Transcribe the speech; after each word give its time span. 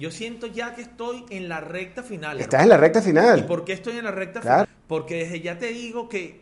Yo 0.00 0.10
siento 0.10 0.46
ya 0.46 0.74
que 0.74 0.80
estoy 0.80 1.26
en 1.28 1.50
la 1.50 1.60
recta 1.60 2.02
final. 2.02 2.40
Estás 2.40 2.62
en 2.62 2.70
la 2.70 2.78
recta 2.78 3.00
¿Y 3.00 3.02
final. 3.02 3.44
por 3.44 3.64
qué 3.66 3.74
estoy 3.74 3.98
en 3.98 4.04
la 4.04 4.10
recta 4.10 4.40
Claro. 4.40 4.64
final? 4.64 4.78
Porque 4.88 5.16
desde 5.16 5.42
ya 5.42 5.58
te 5.58 5.66
digo 5.66 6.08
que 6.08 6.40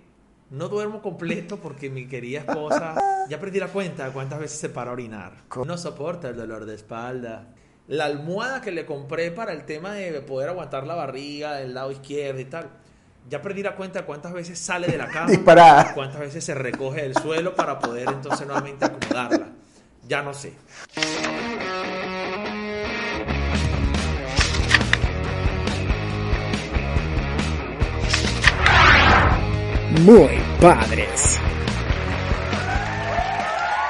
no 0.50 0.68
duermo 0.68 1.02
completo 1.02 1.56
porque 1.58 1.90
mi 1.90 2.06
querida 2.06 2.38
esposa 2.38 2.94
ya 3.28 3.40
perdí 3.40 3.58
la 3.58 3.66
cuenta 3.66 4.04
de 4.06 4.12
cuántas 4.12 4.38
veces 4.38 4.60
se 4.60 4.68
para 4.68 4.90
a 4.90 4.92
orinar. 4.92 5.32
No 5.66 5.76
soporta 5.76 6.28
el 6.28 6.36
dolor 6.36 6.66
de 6.66 6.76
espalda. 6.76 7.48
La 7.88 8.04
almohada 8.04 8.60
que 8.60 8.70
le 8.70 8.86
compré 8.86 9.32
para 9.32 9.52
el 9.52 9.64
tema 9.64 9.92
de 9.92 10.20
poder 10.20 10.50
aguantar 10.50 10.86
la 10.86 10.94
barriga 10.94 11.54
del 11.56 11.74
lado 11.74 11.90
izquierdo 11.90 12.38
y 12.40 12.44
tal. 12.44 12.70
Ya 13.28 13.42
perdí 13.42 13.64
la 13.64 13.74
cuenta 13.74 13.98
de 14.00 14.06
cuántas 14.06 14.32
veces 14.32 14.56
sale 14.56 14.86
de 14.86 14.98
la 14.98 15.08
cama. 15.10 15.30
Disparada. 15.30 15.94
Cuántas 15.94 16.20
veces 16.20 16.44
se 16.44 16.54
recoge 16.54 17.02
del 17.02 17.14
suelo 17.16 17.56
para 17.56 17.76
poder 17.80 18.08
entonces 18.08 18.46
nuevamente 18.46 18.84
acomodarla. 18.84 19.48
Ya 20.06 20.22
no 20.22 20.32
sé. 20.32 20.52
Muy 29.98 30.38
padres. 30.60 31.40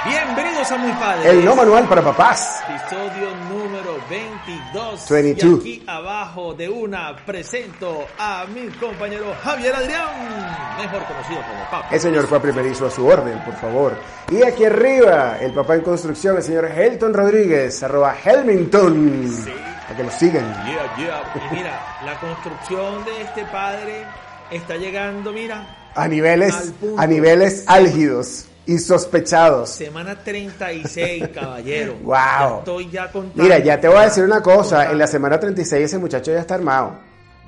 Bienvenidos 0.06 0.72
a 0.72 0.78
Muy 0.78 0.92
Padres. 0.92 1.26
El 1.26 1.44
no 1.44 1.54
manual 1.54 1.86
para 1.86 2.00
papás. 2.00 2.62
Episodio 2.66 3.28
número 3.50 3.98
22. 4.08 5.10
22. 5.10 5.66
Y 5.66 5.74
aquí 5.74 5.84
abajo 5.86 6.54
de 6.54 6.66
una 6.66 7.14
presento 7.26 8.06
a 8.18 8.46
mi 8.46 8.68
compañero 8.68 9.34
Javier 9.42 9.74
Adrián, 9.74 10.78
mejor 10.78 11.04
conocido 11.04 11.42
como 11.42 11.70
Papa. 11.70 11.88
El 11.90 12.00
señor 12.00 12.26
fue 12.26 12.40
primerizo 12.40 12.86
a 12.86 12.90
su 12.90 13.06
orden, 13.06 13.38
por 13.44 13.56
favor. 13.56 13.94
Y 14.30 14.42
aquí 14.42 14.64
arriba, 14.64 15.36
el 15.38 15.52
papá 15.52 15.74
en 15.74 15.82
construcción, 15.82 16.36
el 16.38 16.42
señor 16.42 16.70
Helton 16.70 17.12
Rodríguez, 17.12 17.82
arroba 17.82 18.16
Helmington. 18.24 19.44
Para 19.82 19.96
que 19.96 20.04
lo 20.04 20.10
sigan. 20.10 20.64
Yeah, 20.64 20.96
yeah. 20.96 21.34
Y 21.50 21.54
mira, 21.54 21.98
la 22.06 22.18
construcción 22.18 23.04
de 23.04 23.20
este 23.20 23.44
padre 23.46 24.06
está 24.50 24.76
llegando, 24.76 25.32
mira, 25.32 25.66
A 25.94 26.06
niveles, 26.08 26.72
a 26.96 27.06
niveles 27.06 27.64
álgidos 27.66 28.46
y 28.66 28.78
sospechados. 28.78 29.70
semana 29.70 30.22
36, 30.22 31.28
caballero. 31.34 31.94
Wow. 32.02 32.14
Ya 32.14 32.56
estoy 32.58 32.90
ya 32.90 33.10
contando. 33.12 33.42
Mira, 33.42 33.58
ya 33.58 33.80
te 33.80 33.88
voy 33.88 33.98
a 33.98 34.02
decir 34.02 34.24
una 34.24 34.42
cosa. 34.42 34.76
Contando. 34.76 34.92
En 34.92 34.98
la 34.98 35.06
semana 35.06 35.40
36 35.40 35.84
ese 35.84 35.98
muchacho 35.98 36.32
ya 36.32 36.40
está 36.40 36.54
armado. 36.54 36.92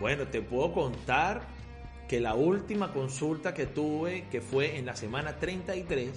Bueno, 0.00 0.26
te 0.26 0.40
puedo 0.40 0.72
contar 0.72 1.42
que 2.08 2.20
la 2.20 2.34
última 2.34 2.92
consulta 2.92 3.54
que 3.54 3.66
tuve, 3.66 4.24
que 4.30 4.40
fue 4.40 4.78
en 4.78 4.86
la 4.86 4.96
semana 4.96 5.36
33, 5.38 6.10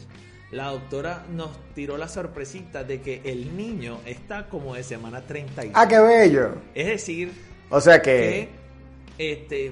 la 0.51 0.67
doctora 0.67 1.23
nos 1.35 1.51
tiró 1.75 1.97
la 1.97 2.07
sorpresita 2.07 2.83
de 2.83 3.01
que 3.01 3.21
el 3.25 3.55
niño 3.57 3.99
está 4.05 4.47
como 4.47 4.73
de 4.73 4.83
semana 4.83 5.21
36. 5.21 5.73
¡Ah, 5.75 5.88
qué 5.88 5.99
bello! 5.99 6.55
Es 6.73 6.88
decir, 6.88 7.31
O 7.69 7.81
sea 7.81 8.01
que 8.01 8.49
que... 9.17 9.33
este 9.33 9.71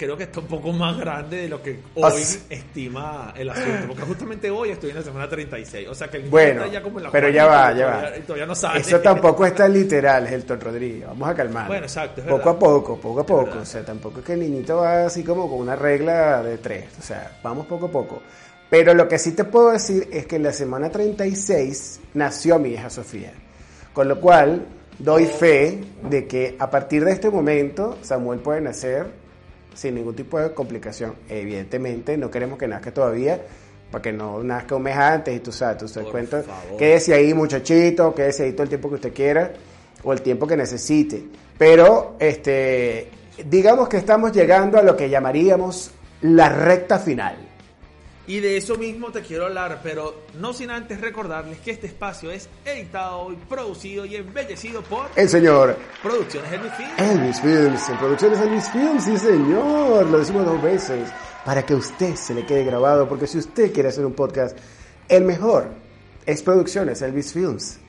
creo 0.00 0.16
que 0.16 0.22
está 0.24 0.40
un 0.40 0.46
poco 0.46 0.72
más 0.72 0.96
grande 0.96 1.42
de 1.42 1.48
lo 1.48 1.62
que 1.62 1.78
hoy 1.94 2.22
estima 2.48 3.34
el 3.36 3.50
asunto, 3.50 3.88
porque 3.88 4.02
justamente 4.02 4.50
hoy 4.50 4.70
estoy 4.70 4.90
en 4.90 4.96
la 4.96 5.02
semana 5.02 5.28
36, 5.28 5.88
o 5.88 5.94
sea 5.94 6.08
que 6.08 6.16
el 6.16 6.22
niño 6.22 6.30
Bueno, 6.30 6.60
está 6.62 6.72
ya 6.72 6.82
como 6.82 6.98
en 6.98 7.04
la 7.04 7.10
pero 7.10 7.28
ya 7.28 7.44
va, 7.44 7.72
ya 7.74 7.86
va. 7.86 8.10
todavía 8.26 8.46
no 8.46 8.54
sale. 8.54 8.80
Eso 8.80 8.98
tampoco 9.00 9.44
es 9.44 9.54
tan 9.54 9.74
literal, 9.74 10.26
Helton 10.26 10.58
Rodríguez. 10.58 11.06
Vamos 11.06 11.28
a 11.28 11.34
calmar. 11.34 11.66
Bueno, 11.66 11.84
exacto, 11.84 12.22
es 12.22 12.26
Poco 12.26 12.36
verdad. 12.38 12.54
a 12.54 12.58
poco, 12.58 12.96
poco 13.00 13.20
a 13.20 13.26
poco. 13.26 13.44
verdad. 13.44 13.60
O 13.62 13.66
sea, 13.66 13.84
tampoco 13.84 14.20
es 14.20 14.24
que 14.24 14.32
el 14.32 14.40
niñito 14.40 14.78
va 14.78 15.04
así 15.04 15.22
como 15.22 15.50
con 15.50 15.58
una 15.60 15.76
regla 15.76 16.42
de 16.42 16.56
tres. 16.56 16.86
O 16.98 17.02
sea, 17.02 17.38
vamos 17.42 17.66
poco 17.66 17.86
a 17.86 17.90
poco. 17.90 18.22
Pero 18.70 18.94
lo 18.94 19.06
que 19.06 19.18
sí 19.18 19.32
te 19.32 19.44
puedo 19.44 19.70
decir 19.72 20.08
es 20.10 20.26
que 20.26 20.36
en 20.36 20.44
la 20.44 20.52
semana 20.54 20.88
36 20.88 22.00
nació 22.14 22.58
mi 22.58 22.70
hija 22.70 22.88
Sofía. 22.88 23.32
Con 23.92 24.08
lo 24.08 24.18
cual, 24.18 24.64
doy 24.98 25.26
fe 25.26 25.78
de 26.08 26.26
que 26.26 26.56
a 26.58 26.70
partir 26.70 27.04
de 27.04 27.12
este 27.12 27.28
momento 27.28 27.98
Samuel 28.00 28.38
puede 28.40 28.62
nacer 28.62 29.20
sin 29.74 29.94
ningún 29.94 30.14
tipo 30.14 30.38
de 30.38 30.52
complicación. 30.52 31.14
Evidentemente, 31.28 32.16
no 32.16 32.30
queremos 32.30 32.58
que 32.58 32.68
nazca 32.68 32.92
todavía, 32.92 33.40
para 33.90 34.02
que 34.02 34.12
no 34.12 34.42
nazca 34.42 34.76
un 34.76 34.82
mes 34.82 34.96
antes 34.96 35.36
y 35.36 35.40
tú 35.40 35.52
sabes, 35.52 35.92
tú 35.92 36.10
cuentas, 36.10 36.46
favor. 36.46 36.78
quédese 36.78 37.14
ahí 37.14 37.34
muchachito, 37.34 38.14
quédese 38.14 38.44
ahí 38.44 38.52
todo 38.52 38.62
el 38.62 38.68
tiempo 38.68 38.88
que 38.88 38.94
usted 38.96 39.12
quiera 39.12 39.52
o 40.02 40.12
el 40.12 40.22
tiempo 40.22 40.46
que 40.46 40.56
necesite. 40.56 41.24
Pero, 41.58 42.16
este, 42.18 43.08
digamos 43.46 43.88
que 43.88 43.98
estamos 43.98 44.32
llegando 44.32 44.78
a 44.78 44.82
lo 44.82 44.96
que 44.96 45.10
llamaríamos 45.10 45.90
la 46.22 46.48
recta 46.48 46.98
final. 46.98 47.49
Y 48.30 48.38
de 48.38 48.56
eso 48.56 48.76
mismo 48.76 49.10
te 49.10 49.22
quiero 49.22 49.46
hablar, 49.46 49.80
pero 49.82 50.22
no 50.38 50.52
sin 50.52 50.70
antes 50.70 51.00
recordarles 51.00 51.58
que 51.58 51.72
este 51.72 51.88
espacio 51.88 52.30
es 52.30 52.48
editado 52.64 53.32
y 53.32 53.34
producido 53.34 54.04
y 54.04 54.14
embellecido 54.14 54.82
por 54.82 55.08
El 55.16 55.28
señor 55.28 55.76
Producciones 56.00 56.52
Elvis 56.52 56.72
Film. 56.74 56.90
Elvis 56.96 57.40
Films, 57.40 57.88
en 57.88 57.98
producciones 57.98 58.38
Elvis 58.38 58.70
Films, 58.70 59.04
sí 59.04 59.16
señor, 59.16 60.06
lo 60.06 60.18
decimos 60.20 60.46
dos 60.46 60.62
veces, 60.62 61.08
para 61.44 61.66
que 61.66 61.72
a 61.72 61.76
usted 61.78 62.14
se 62.14 62.32
le 62.32 62.46
quede 62.46 62.62
grabado, 62.62 63.08
porque 63.08 63.26
si 63.26 63.38
usted 63.38 63.72
quiere 63.72 63.88
hacer 63.88 64.06
un 64.06 64.12
podcast, 64.12 64.56
el 65.08 65.24
mejor 65.24 65.66
es 66.24 66.40
producciones 66.40 67.02
Elvis 67.02 67.32
Films. 67.32 67.80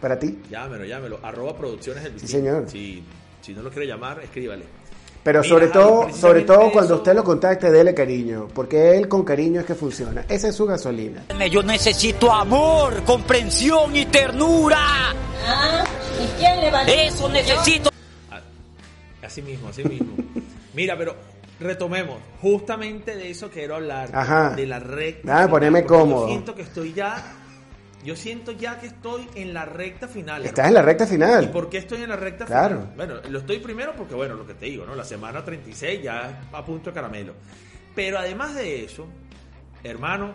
Para 0.00 0.18
ti. 0.18 0.36
Llámelo, 0.50 0.84
llámelo. 0.84 1.20
Arroba 1.22 1.56
Producciones 1.56 2.04
Elvis 2.04 2.22
Sí, 2.22 2.26
señor. 2.26 2.68
Si, 2.68 3.04
si 3.40 3.54
no 3.54 3.62
lo 3.62 3.70
quiere 3.70 3.86
llamar, 3.86 4.18
escríbale. 4.20 4.64
Pero 5.22 5.40
Mira, 5.42 5.48
sobre 5.54 5.68
todo, 5.68 6.12
sobre 6.12 6.42
todo 6.42 6.72
cuando 6.72 6.96
usted 6.96 7.14
lo 7.14 7.22
contacte, 7.22 7.70
dele 7.70 7.92
cariño, 7.92 8.48
porque 8.54 8.96
él 8.96 9.06
con 9.06 9.22
cariño 9.22 9.60
es 9.60 9.66
que 9.66 9.74
funciona. 9.74 10.24
Esa 10.28 10.48
es 10.48 10.54
su 10.54 10.64
gasolina. 10.64 11.24
Yo 11.50 11.62
necesito 11.62 12.32
amor, 12.32 13.02
comprensión 13.04 13.94
y 13.94 14.06
ternura. 14.06 14.78
Ah, 15.46 15.84
¿y 16.22 16.40
quién 16.40 16.60
le 16.60 16.70
va 16.70 16.80
a 16.80 16.84
Eso 16.90 17.28
necesito. 17.28 17.90
Ah, 18.30 18.40
Así 19.22 19.42
mismo, 19.42 19.68
así 19.68 19.84
mismo. 19.84 20.14
Mira, 20.72 20.96
pero 20.96 21.14
retomemos. 21.60 22.16
Justamente 22.40 23.14
de 23.14 23.30
eso 23.30 23.50
quiero 23.50 23.76
hablar. 23.76 24.10
Ajá. 24.14 24.54
De 24.56 24.66
la 24.66 24.78
recta. 24.78 25.42
Ah, 25.42 25.48
poneme 25.48 25.84
cómodo. 25.84 26.26
Yo 26.26 26.32
siento 26.32 26.54
que 26.54 26.62
estoy 26.62 26.94
ya. 26.94 27.39
Yo 28.04 28.16
siento 28.16 28.52
ya 28.52 28.80
que 28.80 28.86
estoy 28.86 29.28
en 29.34 29.52
la 29.52 29.66
recta 29.66 30.08
final. 30.08 30.44
Estás 30.46 30.68
en 30.68 30.74
la 30.74 30.82
recta 30.82 31.04
¿Y 31.04 31.08
final. 31.08 31.50
por 31.50 31.68
qué 31.68 31.78
estoy 31.78 32.02
en 32.02 32.08
la 32.08 32.16
recta 32.16 32.46
Claro. 32.46 32.80
final? 32.80 32.92
Bueno, 32.96 33.14
lo 33.28 33.38
estoy 33.40 33.58
primero 33.58 33.92
porque, 33.96 34.14
bueno, 34.14 34.34
lo 34.34 34.46
que 34.46 34.54
te 34.54 34.66
digo, 34.66 34.86
¿no? 34.86 34.94
La 34.94 35.04
semana 35.04 35.44
36 35.44 36.02
ya 36.02 36.48
a 36.52 36.64
punto 36.64 36.90
de 36.90 36.94
caramelo. 36.94 37.34
Pero 37.94 38.18
además 38.18 38.54
de 38.54 38.84
eso, 38.84 39.06
hermano, 39.84 40.32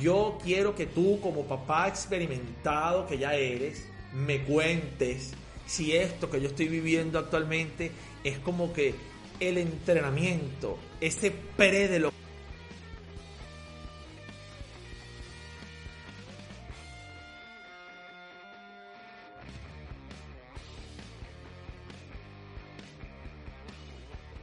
yo 0.00 0.38
quiero 0.42 0.74
que 0.74 0.86
tú, 0.86 1.20
como 1.20 1.44
papá 1.44 1.88
experimentado 1.88 3.06
que 3.06 3.18
ya 3.18 3.34
eres, 3.34 3.86
me 4.14 4.42
cuentes 4.44 5.34
si 5.66 5.94
esto 5.94 6.30
que 6.30 6.40
yo 6.40 6.48
estoy 6.48 6.68
viviendo 6.68 7.18
actualmente 7.18 7.92
es 8.24 8.38
como 8.38 8.72
que 8.72 8.94
el 9.40 9.58
entrenamiento, 9.58 10.78
ese 11.00 11.30
pre 11.56 11.88
de 11.88 11.98
lo 12.00 12.12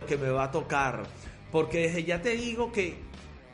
que 0.06 0.18
me 0.18 0.30
va 0.30 0.46
a 0.46 0.52
tocar. 0.52 1.04
Porque 1.52 1.88
desde 1.88 2.04
ya 2.04 2.22
te 2.22 2.31
digo 2.31 2.72
que 2.72 2.98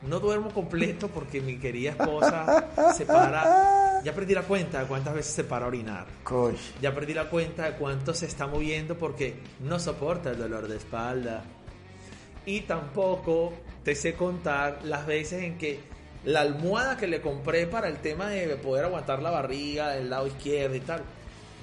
no 0.04 0.20
duermo 0.20 0.50
completo 0.50 1.08
porque 1.08 1.42
mi 1.42 1.58
querida 1.58 1.92
esposa 1.92 2.94
se 2.98 3.06
para. 3.06 4.02
Ya 4.04 4.14
perdí 4.14 4.34
la 4.34 4.44
cuenta 4.44 4.80
de 4.80 4.88
cuántas 4.88 5.14
veces 5.14 5.34
se 5.34 5.44
para 5.44 5.66
a 5.66 5.68
orinar. 5.68 6.08
Ya 6.82 6.94
perdí 6.94 7.14
la 7.14 7.30
cuenta 7.30 7.70
de 7.70 7.78
cuánto 7.78 8.14
se 8.14 8.26
está 8.26 8.48
moviendo 8.48 8.98
porque 8.98 9.36
no 9.60 9.80
soporta 9.80 10.32
el 10.32 10.40
dolor 10.40 10.68
de 10.68 10.78
espalda. 10.78 11.44
Y 12.46 12.62
tampoco 12.62 13.54
te 13.84 13.94
sé 13.94 14.16
contar 14.16 14.80
las 14.84 15.06
veces 15.06 15.44
en 15.44 15.58
que 15.58 15.80
la 16.26 16.42
almohada 16.42 16.98
que 16.98 17.08
le 17.08 17.22
compré 17.22 17.68
para 17.68 17.88
el 17.88 17.98
tema 17.98 18.30
de 18.30 18.56
poder 18.56 18.86
aguantar 18.86 19.22
la 19.22 19.30
barriga 19.30 19.90
del 19.90 20.10
lado 20.10 20.28
izquierdo 20.28 20.76
y 20.76 20.82
tal. 20.82 21.04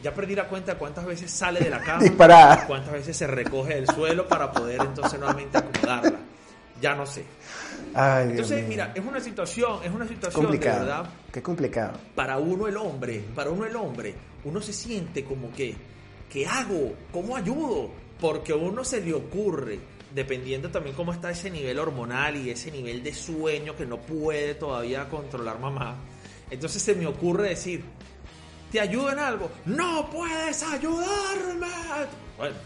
Ya 0.03 0.15
perdí 0.15 0.35
la 0.35 0.47
cuenta 0.49 0.73
de 0.73 0.79
cuántas 0.79 1.05
veces 1.05 1.31
sale 1.31 1.61
de 1.61 1.71
la 1.71 1.81
cama. 1.81 2.03
Disparada. 2.03 2.67
Cuántas 2.67 2.93
veces 2.93 3.17
se 3.17 3.27
recoge 3.27 3.75
del 3.75 3.87
suelo 3.89 4.27
para 4.29 4.53
poder 4.53 4.81
entonces 4.81 5.19
nuevamente 5.19 5.59
acomodarla. 5.59 6.19
Ya 6.81 6.95
no 6.95 7.05
sé. 7.05 7.25
Ay, 7.95 8.29
Entonces, 8.31 8.69
mira, 8.69 8.93
es 8.95 9.05
una 9.05 9.19
situación, 9.21 9.81
es 9.83 9.91
una 9.91 10.07
situación 10.07 10.43
de 10.43 10.47
complicado. 10.49 10.81
verdad 10.81 11.11
Qué 11.33 11.43
complicado. 11.43 11.99
para 12.15 12.39
uno 12.39 12.69
el 12.69 12.77
hombre, 12.77 13.25
para 13.35 13.51
uno 13.51 13.65
el 13.67 13.75
hombre, 13.75 14.15
uno 14.45 14.61
se 14.61 14.73
siente 14.73 15.25
como 15.25 15.51
que 15.53 15.75
¿qué 16.31 16.47
hago? 16.47 16.95
¿Cómo 17.13 17.37
ayudo? 17.37 17.91
Porque 18.21 18.53
a 18.53 18.57
uno 18.57 18.85
se 18.85 19.01
le 19.01 19.13
ocurre, 19.15 19.81
dependiendo 20.15 20.71
también 20.71 20.95
cómo 20.95 21.13
está 21.13 21.31
ese 21.31 21.51
nivel 21.51 21.79
hormonal 21.79 22.37
y 22.37 22.51
ese 22.51 22.71
nivel 22.71 23.03
de 23.03 23.13
sueño 23.15 23.75
que 23.77 23.87
no 23.87 23.99
puede 23.99 24.55
todavía 24.55 25.09
controlar 25.09 25.59
mamá. 25.59 25.97
Entonces 26.51 26.83
se 26.83 26.95
me 26.95 27.07
ocurre 27.07 27.51
decir, 27.51 27.85
¿te 28.71 28.81
ayudo 28.81 29.11
en 29.11 29.19
algo? 29.19 29.51
No 29.67 30.09
puedes 30.11 30.63
ayudarme. 30.63 31.67
Bueno, 32.37 32.57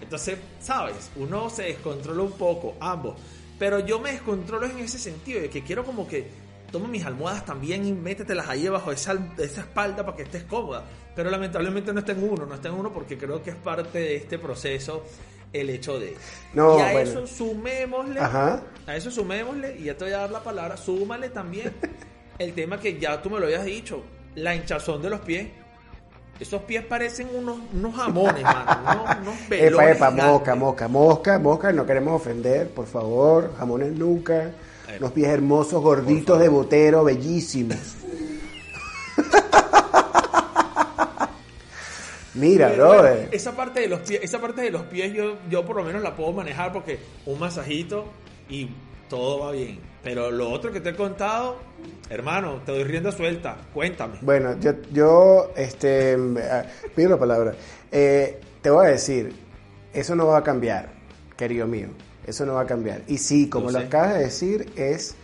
entonces, 0.00 0.38
¿sabes? 0.60 1.10
Uno 1.16 1.50
se 1.50 1.64
descontrola 1.64 2.22
un 2.22 2.32
poco, 2.32 2.76
ambos. 2.80 3.16
Pero 3.58 3.80
yo 3.80 3.98
me 3.98 4.12
descontrolo 4.12 4.66
en 4.66 4.78
ese 4.78 4.98
sentido, 4.98 5.40
de 5.40 5.50
que 5.50 5.62
quiero 5.62 5.84
como 5.84 6.06
que 6.06 6.28
toma 6.70 6.88
mis 6.88 7.04
almohadas 7.04 7.44
también 7.44 7.84
y 7.86 7.92
métetelas 7.92 8.48
ahí 8.48 8.68
bajo 8.68 8.92
esa, 8.92 9.16
esa 9.38 9.62
espalda 9.62 10.04
para 10.04 10.16
que 10.16 10.22
estés 10.24 10.44
cómoda. 10.44 10.84
Pero 11.16 11.30
lamentablemente 11.30 11.92
no 11.92 12.00
está 12.00 12.12
en 12.12 12.22
uno, 12.22 12.46
no 12.46 12.54
está 12.54 12.68
en 12.68 12.74
uno 12.74 12.92
porque 12.92 13.18
creo 13.18 13.42
que 13.42 13.50
es 13.50 13.56
parte 13.56 13.98
de 13.98 14.16
este 14.16 14.38
proceso 14.38 15.04
el 15.52 15.70
hecho 15.70 15.98
de... 15.98 16.16
No, 16.52 16.78
y 16.78 16.82
a 16.82 16.92
bueno. 16.92 17.10
eso 17.10 17.26
sumémosle, 17.26 18.20
Ajá. 18.20 18.62
a 18.86 18.96
eso 18.96 19.10
sumémosle, 19.10 19.78
y 19.78 19.84
ya 19.84 19.96
te 19.96 20.04
voy 20.04 20.12
a 20.12 20.18
dar 20.18 20.30
la 20.30 20.44
palabra, 20.44 20.76
súmale 20.76 21.30
también 21.30 21.72
el 22.38 22.52
tema 22.52 22.78
que 22.78 22.98
ya 22.98 23.20
tú 23.22 23.30
me 23.30 23.40
lo 23.40 23.46
habías 23.46 23.64
dicho, 23.64 24.02
la 24.42 24.54
hinchazón 24.54 25.02
de 25.02 25.10
los 25.10 25.20
pies. 25.20 25.48
Esos 26.40 26.62
pies 26.62 26.84
parecen 26.84 27.28
unos, 27.34 27.58
unos 27.72 27.94
jamones, 27.96 28.44
mano, 28.44 28.80
unos, 28.82 29.16
unos 29.22 29.34
Epa, 29.50 29.50
velones 29.50 29.96
epa, 29.96 30.10
gigantes. 30.10 30.24
mosca, 30.24 30.54
mosca, 30.54 30.88
mosca, 30.88 31.38
mosca, 31.38 31.72
no 31.72 31.84
queremos 31.84 32.14
ofender, 32.14 32.70
por 32.70 32.86
favor, 32.86 33.52
jamones 33.58 33.92
nunca, 33.92 34.52
unos 34.98 35.12
pies 35.12 35.28
hermosos, 35.28 35.82
gorditos 35.82 36.38
de 36.38 36.48
botero, 36.48 37.04
bellísimos. 37.04 37.76
Mira, 42.34 42.68
Pero, 42.68 42.86
bueno, 42.86 43.02
brother. 43.02 43.28
esa 43.32 43.56
parte 43.56 43.80
de 43.80 43.88
los 43.88 44.00
pies, 44.00 44.20
esa 44.22 44.40
parte 44.40 44.60
de 44.62 44.70
los 44.70 44.82
pies 44.82 45.12
yo, 45.12 45.38
yo 45.50 45.64
por 45.64 45.76
lo 45.76 45.84
menos 45.84 46.02
la 46.02 46.14
puedo 46.14 46.32
manejar 46.32 46.72
porque 46.72 47.00
un 47.26 47.38
masajito 47.40 48.04
y 48.48 48.68
todo 49.08 49.40
va 49.40 49.52
bien. 49.52 49.80
Pero 50.08 50.30
lo 50.30 50.48
otro 50.50 50.72
que 50.72 50.80
te 50.80 50.88
he 50.88 50.96
contado, 50.96 51.58
hermano, 52.08 52.62
te 52.64 52.72
doy 52.72 52.82
rienda 52.82 53.12
suelta, 53.12 53.58
cuéntame. 53.74 54.16
Bueno, 54.22 54.58
yo, 54.58 54.72
yo 54.90 55.52
este, 55.54 56.16
ah, 56.50 56.64
pido 56.96 57.10
la 57.10 57.18
palabra. 57.18 57.52
Eh, 57.92 58.40
te 58.62 58.70
voy 58.70 58.86
a 58.86 58.88
decir, 58.88 59.34
eso 59.92 60.16
no 60.16 60.28
va 60.28 60.38
a 60.38 60.42
cambiar, 60.42 60.88
querido 61.36 61.66
mío. 61.66 61.88
Eso 62.26 62.46
no 62.46 62.54
va 62.54 62.62
a 62.62 62.66
cambiar. 62.66 63.02
Y 63.06 63.18
sí, 63.18 63.50
como 63.50 63.70
Lo 63.70 63.80
acabas 63.80 64.14
de 64.14 64.20
decir, 64.20 64.72
es 64.76 65.14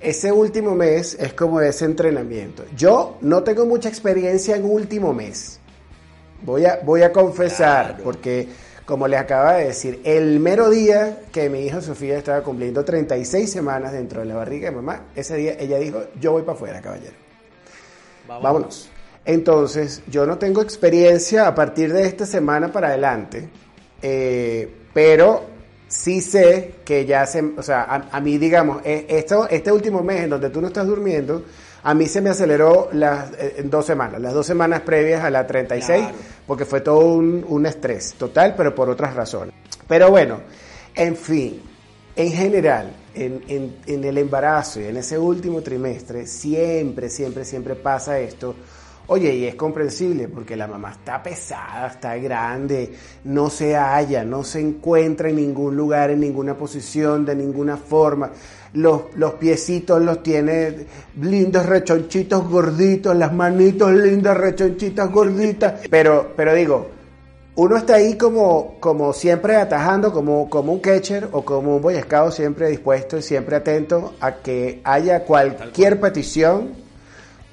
ese 0.00 0.32
último 0.32 0.74
mes 0.74 1.16
es 1.20 1.32
como 1.34 1.60
ese 1.60 1.84
entrenamiento. 1.84 2.64
Yo 2.76 3.18
no 3.20 3.44
tengo 3.44 3.64
mucha 3.64 3.88
experiencia 3.88 4.56
en 4.56 4.64
último 4.64 5.14
mes. 5.14 5.60
Voy 6.42 6.64
a, 6.64 6.80
voy 6.82 7.02
a 7.02 7.12
confesar, 7.12 7.90
Claro. 7.90 8.02
porque 8.02 8.48
como 8.86 9.08
les 9.08 9.18
acaba 9.18 9.54
de 9.54 9.66
decir, 9.68 10.00
el 10.04 10.40
mero 10.40 10.68
día 10.68 11.22
que 11.32 11.48
mi 11.48 11.60
hija 11.60 11.80
Sofía 11.80 12.18
estaba 12.18 12.42
cumpliendo 12.42 12.84
36 12.84 13.50
semanas 13.50 13.92
dentro 13.92 14.20
de 14.20 14.26
la 14.26 14.34
barriga 14.34 14.68
de 14.68 14.76
mamá, 14.76 15.06
ese 15.14 15.36
día 15.36 15.56
ella 15.58 15.78
dijo, 15.78 16.02
yo 16.20 16.32
voy 16.32 16.42
para 16.42 16.56
afuera, 16.56 16.80
caballero. 16.80 17.14
Vámonos. 18.28 18.90
Entonces, 19.24 20.02
yo 20.06 20.26
no 20.26 20.36
tengo 20.36 20.60
experiencia 20.60 21.46
a 21.46 21.54
partir 21.54 21.92
de 21.92 22.06
esta 22.06 22.26
semana 22.26 22.70
para 22.70 22.88
adelante, 22.88 23.48
eh, 24.02 24.70
pero 24.92 25.44
sí 25.88 26.20
sé 26.20 26.74
que 26.84 27.06
ya 27.06 27.24
se, 27.24 27.42
o 27.42 27.62
sea, 27.62 27.82
a, 27.82 28.08
a 28.10 28.20
mí, 28.20 28.36
digamos, 28.36 28.82
esto, 28.84 29.48
este 29.48 29.72
último 29.72 30.02
mes 30.02 30.24
en 30.24 30.30
donde 30.30 30.50
tú 30.50 30.60
no 30.60 30.66
estás 30.66 30.86
durmiendo, 30.86 31.42
a 31.84 31.94
mí 31.94 32.06
se 32.06 32.20
me 32.20 32.30
aceleró 32.30 32.88
las 32.92 33.30
eh, 33.34 33.54
en 33.58 33.70
dos 33.70 33.86
semanas, 33.86 34.20
las 34.20 34.34
dos 34.34 34.46
semanas 34.46 34.80
previas 34.80 35.22
a 35.22 35.30
la 35.30 35.46
36, 35.46 36.00
Claro. 36.00 36.16
porque 36.46 36.64
fue 36.64 36.80
todo 36.80 37.00
un, 37.00 37.44
un 37.48 37.66
estrés 37.66 38.14
total, 38.14 38.54
pero 38.56 38.74
por 38.74 38.88
otras 38.90 39.14
razones. 39.14 39.54
Pero 39.86 40.10
bueno, 40.10 40.40
en 40.94 41.14
fin, 41.16 41.60
en 42.16 42.32
general, 42.32 42.90
en, 43.14 43.42
en- 43.48 43.76
en 43.86 44.04
el 44.04 44.18
embarazo 44.18 44.80
y 44.80 44.84
en 44.86 44.96
ese 44.96 45.18
último 45.18 45.60
trimestre, 45.62 46.26
siempre, 46.26 47.08
siempre, 47.10 47.44
siempre 47.44 47.74
pasa 47.74 48.18
esto. 48.18 48.54
Oye, 49.06 49.34
y 49.34 49.44
es 49.44 49.54
comprensible 49.54 50.28
porque 50.28 50.56
la 50.56 50.66
mamá 50.66 50.92
está 50.92 51.22
pesada, 51.22 51.88
está 51.88 52.16
grande, 52.16 52.94
no 53.24 53.50
se 53.50 53.74
halla, 53.76 54.24
no 54.24 54.42
se 54.42 54.60
encuentra 54.60 55.28
en 55.28 55.36
ningún 55.36 55.76
lugar, 55.76 56.10
en 56.10 56.20
ninguna 56.20 56.56
posición, 56.56 57.26
de 57.26 57.36
ninguna 57.36 57.76
forma. 57.76 58.30
Los, 58.74 59.02
los 59.16 59.34
piecitos 59.34 60.02
los 60.02 60.22
tiene 60.22 60.86
lindos, 61.20 61.64
rechonchitos, 61.64 62.48
gorditos, 62.48 63.16
las 63.16 63.32
manitos 63.32 63.92
lindas, 63.92 64.36
rechonchitas, 64.36 65.10
gorditas. 65.10 65.80
Pero, 65.88 66.32
pero 66.36 66.54
digo, 66.54 66.88
uno 67.56 67.76
está 67.76 67.94
ahí 67.94 68.18
como, 68.18 68.80
como 68.80 69.12
siempre 69.12 69.54
atajando, 69.54 70.12
como, 70.12 70.50
como 70.50 70.72
un 70.72 70.80
catcher 70.80 71.28
o 71.30 71.44
como 71.44 71.76
un 71.76 71.82
boy 71.82 72.00
scout, 72.00 72.32
siempre 72.32 72.68
dispuesto 72.68 73.16
y 73.16 73.22
siempre 73.22 73.54
atento 73.56 74.14
a 74.18 74.36
que 74.36 74.80
haya 74.82 75.24
cualquier 75.24 76.00
petición 76.00 76.74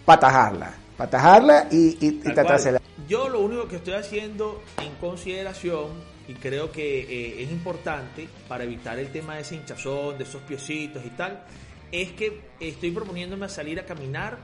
para 0.04 0.18
atajarla. 0.18 0.74
Para 0.98 1.08
atajarla 1.08 1.68
y, 1.70 1.98
y, 2.04 2.22
y 2.24 2.34
tratársela. 2.34 2.82
Yo 3.08 3.30
lo 3.30 3.42
único 3.42 3.68
que 3.68 3.76
estoy 3.76 3.94
haciendo 3.94 4.60
en 4.84 4.94
consideración, 4.96 5.88
y 6.32 6.34
creo 6.36 6.72
que 6.72 7.02
eh, 7.02 7.44
es 7.44 7.52
importante 7.52 8.30
para 8.48 8.64
evitar 8.64 8.98
el 8.98 9.12
tema 9.12 9.36
de 9.36 9.42
ese 9.42 9.56
hinchazón, 9.56 10.18
de 10.18 10.24
esos 10.24 10.42
piecitos 10.44 11.06
y 11.06 11.10
tal, 11.10 11.44
es 11.92 12.14
que 12.14 12.40
estoy 12.58 12.92
proponiéndome 12.92 13.46
a 13.48 13.50
salir 13.50 13.78
a 13.82 13.86
caminar 13.86 14.38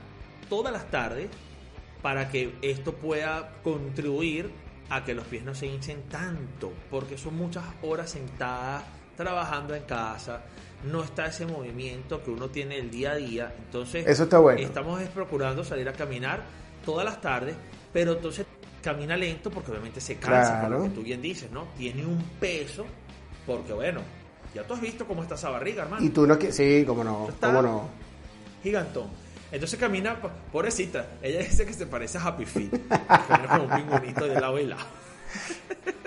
todas 0.50 0.70
las 0.70 0.90
tardes 0.90 1.30
para 2.02 2.28
que 2.28 2.52
esto 2.60 2.92
pueda 2.92 3.54
contribuir 3.62 4.50
a 4.90 5.02
que 5.02 5.14
los 5.14 5.26
pies 5.26 5.44
no 5.44 5.54
se 5.54 5.66
hinchen 5.66 6.02
tanto, 6.10 6.72
porque 6.90 7.16
son 7.16 7.36
muchas 7.36 7.64
horas 7.82 8.10
sentadas 8.10 8.84
trabajando 9.16 9.74
en 9.74 9.84
casa, 9.84 10.42
no 10.84 11.02
está 11.02 11.26
ese 11.26 11.46
movimiento 11.46 12.22
que 12.22 12.30
uno 12.30 12.48
tiene 12.50 12.78
el 12.78 12.90
día 12.90 13.12
a 13.12 13.16
día, 13.16 13.54
entonces 13.58 14.06
Eso 14.06 14.24
está 14.24 14.38
bueno. 14.38 14.60
estamos 14.60 15.00
es 15.00 15.08
procurando 15.08 15.64
salir 15.64 15.88
a 15.88 15.94
caminar 15.94 16.42
todas 16.84 17.06
las 17.06 17.20
tardes, 17.20 17.56
pero 17.92 18.12
entonces 18.12 18.46
camina 18.82 19.16
lento 19.16 19.50
porque 19.50 19.70
obviamente 19.70 20.00
se 20.00 20.16
cansa, 20.16 20.60
Claro. 20.60 20.82
que 20.84 20.90
tú 20.90 21.02
bien 21.02 21.20
dices, 21.22 21.50
¿no? 21.50 21.66
Tiene 21.76 22.04
un 22.06 22.22
peso, 22.40 22.86
porque 23.46 23.72
bueno, 23.72 24.00
ya 24.54 24.62
tú 24.66 24.74
has 24.74 24.80
visto 24.80 25.06
cómo 25.06 25.22
está 25.22 25.34
esa 25.34 25.50
barriga, 25.50 25.82
hermano, 25.84 26.04
Y 26.04 26.10
tú 26.10 26.26
no 26.26 26.38
quieres. 26.38 26.56
Sí, 26.56 26.84
cómo 26.86 27.04
no. 27.04 27.28
Cómo 27.40 27.62
no. 27.62 27.88
gigantón. 28.62 29.08
Entonces 29.50 29.78
camina, 29.78 30.20
po- 30.20 30.30
pobrecita, 30.52 31.06
ella 31.22 31.38
dice 31.40 31.64
que 31.64 31.72
se 31.72 31.86
parece 31.86 32.18
a 32.18 32.22
Happy 32.24 32.44
Feet, 32.44 32.70
que 32.70 32.88
camina 32.88 33.48
como 33.48 33.64
un 33.64 33.70
pingüinito 33.70 34.26
de 34.26 34.40
lado 34.40 34.58
y 34.58 34.66
lado. 34.66 34.82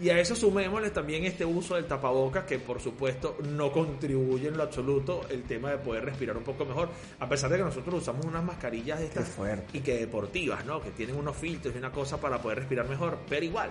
Y 0.00 0.10
a 0.10 0.18
eso 0.18 0.34
sumémosle 0.34 0.90
también 0.90 1.24
este 1.24 1.44
uso 1.44 1.76
del 1.76 1.86
tapabocas 1.86 2.44
que 2.44 2.58
por 2.58 2.80
supuesto 2.80 3.36
no 3.50 3.70
contribuye 3.70 4.48
en 4.48 4.56
lo 4.56 4.64
absoluto 4.64 5.20
el 5.30 5.44
tema 5.44 5.70
de 5.70 5.78
poder 5.78 6.04
respirar 6.04 6.36
un 6.36 6.42
poco 6.42 6.64
mejor, 6.64 6.88
a 7.20 7.28
pesar 7.28 7.50
de 7.50 7.58
que 7.58 7.62
nosotros 7.64 8.02
usamos 8.02 8.26
unas 8.26 8.42
mascarillas 8.42 8.98
de 8.98 9.06
estas 9.06 9.28
y 9.72 9.80
que 9.80 9.94
deportivas, 9.98 10.64
¿no? 10.64 10.82
Que 10.82 10.90
tienen 10.90 11.16
unos 11.16 11.36
filtros 11.36 11.74
y 11.74 11.78
una 11.78 11.92
cosa 11.92 12.20
para 12.20 12.42
poder 12.42 12.58
respirar 12.58 12.88
mejor, 12.88 13.18
pero 13.28 13.44
igual. 13.44 13.70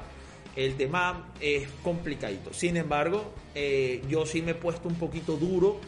El 0.55 0.75
tema 0.75 1.31
es 1.41 1.67
complicadito. 1.83 2.53
Sin 2.53 2.77
embargo, 2.77 3.33
eh, 3.55 4.01
yo 4.07 4.25
sí 4.25 4.41
me 4.41 4.51
he 4.51 4.55
puesto 4.55 4.87
un 4.87 4.95
poquito 4.95 5.35
duro 5.35 5.79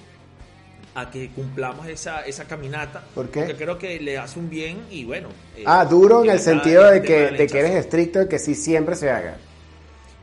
a 0.96 1.12
que 1.12 1.30
cumplamos 1.30 1.88
esa, 1.88 2.22
esa 2.22 2.46
caminata. 2.46 3.04
¿Por 3.14 3.30
qué? 3.30 3.42
Porque 3.42 3.56
creo 3.56 3.78
que 3.78 4.00
le 4.00 4.18
hace 4.18 4.40
un 4.40 4.50
bien 4.50 4.80
y 4.90 5.04
bueno. 5.06 5.30
eh, 5.56 5.64
Ah, 5.66 5.86
duro 5.86 6.24
en 6.24 6.32
el 6.32 6.40
sentido 6.40 6.90
de 6.90 7.02
que, 7.02 7.32
de 7.32 7.48
que 7.48 7.60
eres 7.60 7.72
estricto, 7.76 8.20
de 8.20 8.28
que 8.28 8.40
sí 8.40 8.56
siempre 8.56 8.96
se 8.96 9.10
haga. 9.12 9.38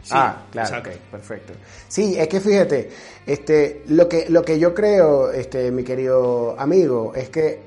Sí, 0.02 0.10
ah, 0.12 0.46
claro, 0.50 0.82
perfecto. 1.10 1.52
Sí, 1.86 2.16
es 2.18 2.26
que 2.26 2.40
fíjate, 2.40 2.90
este, 3.24 3.84
lo 3.86 4.08
que, 4.08 4.28
lo 4.28 4.42
que 4.42 4.58
yo 4.58 4.74
creo, 4.74 5.30
este, 5.30 5.70
mi 5.70 5.84
querido 5.84 6.58
amigo, 6.58 7.12
es 7.14 7.30
que, 7.30 7.60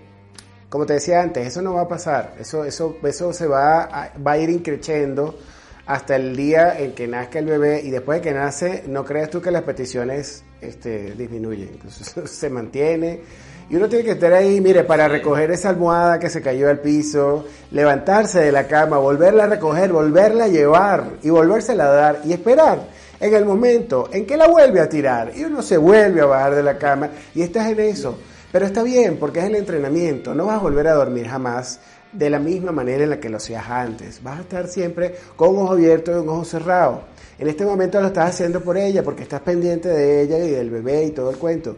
como 0.70 0.86
te 0.86 0.94
decía 0.94 1.22
antes, 1.22 1.48
eso 1.48 1.62
no 1.62 1.74
va 1.76 1.84
a 1.84 1.88
pasar, 1.88 2.36
eso, 2.38 2.66
eso, 2.66 2.98
eso 3.04 3.32
se 3.32 3.48
va 3.48 3.84
a, 3.84 4.12
va 4.18 4.34
a 4.34 4.38
ir 4.38 4.50
increciendo 4.50 5.40
hasta 5.86 6.18
el 6.18 6.36
día 6.36 6.78
en 6.78 6.94
que 6.94 7.08
nazca 7.08 7.40
el 7.40 7.46
bebé 7.46 7.82
y 7.82 7.90
después 7.90 8.22
de 8.22 8.30
que 8.30 8.34
nace, 8.36 8.84
no 8.88 9.06
creas 9.06 9.30
tú 9.30 9.42
que 9.42 9.52
las 9.52 9.64
peticiones, 9.64 10.44
este, 10.60 11.12
disminuyen, 11.12 11.70
Entonces, 11.74 12.30
se 12.32 12.50
mantiene 12.50 13.22
y 13.70 13.76
uno 13.76 13.90
tiene 13.90 14.06
que 14.06 14.12
estar 14.12 14.32
ahí, 14.34 14.62
mire, 14.62 14.84
para 14.84 15.08
recoger 15.08 15.50
esa 15.52 15.70
almohada 15.70 16.20
que 16.20 16.30
se 16.30 16.42
cayó 16.42 16.70
al 16.70 16.80
piso, 16.80 17.46
levantarse 17.72 18.40
de 18.40 18.52
la 18.52 18.68
cama, 18.68 18.98
volverla 18.98 19.46
a 19.46 19.48
recoger, 19.48 19.92
volverla 19.92 20.46
a 20.46 20.48
llevar 20.48 21.14
y 21.24 21.30
volvérsela 21.30 21.86
a 21.86 21.92
dar 21.92 22.22
y 22.26 22.34
esperar 22.34 22.88
en 23.20 23.34
el 23.34 23.46
momento 23.46 24.10
en 24.12 24.26
que 24.26 24.38
la 24.38 24.48
vuelve 24.48 24.82
a 24.82 24.90
tirar 24.90 25.32
y 25.36 25.44
uno 25.44 25.62
se 25.62 25.78
vuelve 25.78 26.22
a 26.22 26.26
bajar 26.26 26.56
de 26.56 26.64
la 26.64 26.78
cama 26.78 27.10
y 27.34 27.42
estás 27.42 27.68
en 27.68 27.80
eso. 27.80 28.18
Pero 28.52 28.66
está 28.66 28.84
bien 28.84 29.18
porque 29.18 29.40
es 29.40 29.46
el 29.46 29.56
entrenamiento, 29.56 30.36
no 30.36 30.46
vas 30.46 30.58
a 30.58 30.62
volver 30.62 30.88
a 30.88 30.94
dormir 30.94 31.28
jamás 31.28 31.80
de 32.12 32.30
la 32.30 32.40
misma 32.40 32.72
manera 32.72 33.04
en 33.04 33.10
la 33.10 33.20
que 33.20 33.30
lo 33.30 33.38
hacías 33.38 33.66
antes. 33.68 34.22
Vas 34.24 34.38
a 34.38 34.42
estar 34.42 34.68
siempre 34.68 35.16
con 35.36 35.50
un 35.50 35.64
ojo 35.64 35.74
abierto 35.74 36.12
y 36.12 36.16
un 36.16 36.30
ojo 36.30 36.46
cerrado. 36.46 37.02
En 37.38 37.50
este 37.50 37.66
momento 37.66 38.00
lo 38.00 38.08
estás 38.08 38.30
haciendo 38.30 38.62
por 38.62 38.78
ella 38.78 39.04
porque 39.04 39.24
estás 39.24 39.42
pendiente 39.42 39.90
de 39.90 40.22
ella 40.22 40.38
y 40.38 40.52
del 40.52 40.70
bebé 40.70 41.04
y 41.06 41.12
todo 41.12 41.32
el 41.32 41.38
cuento. 41.38 41.76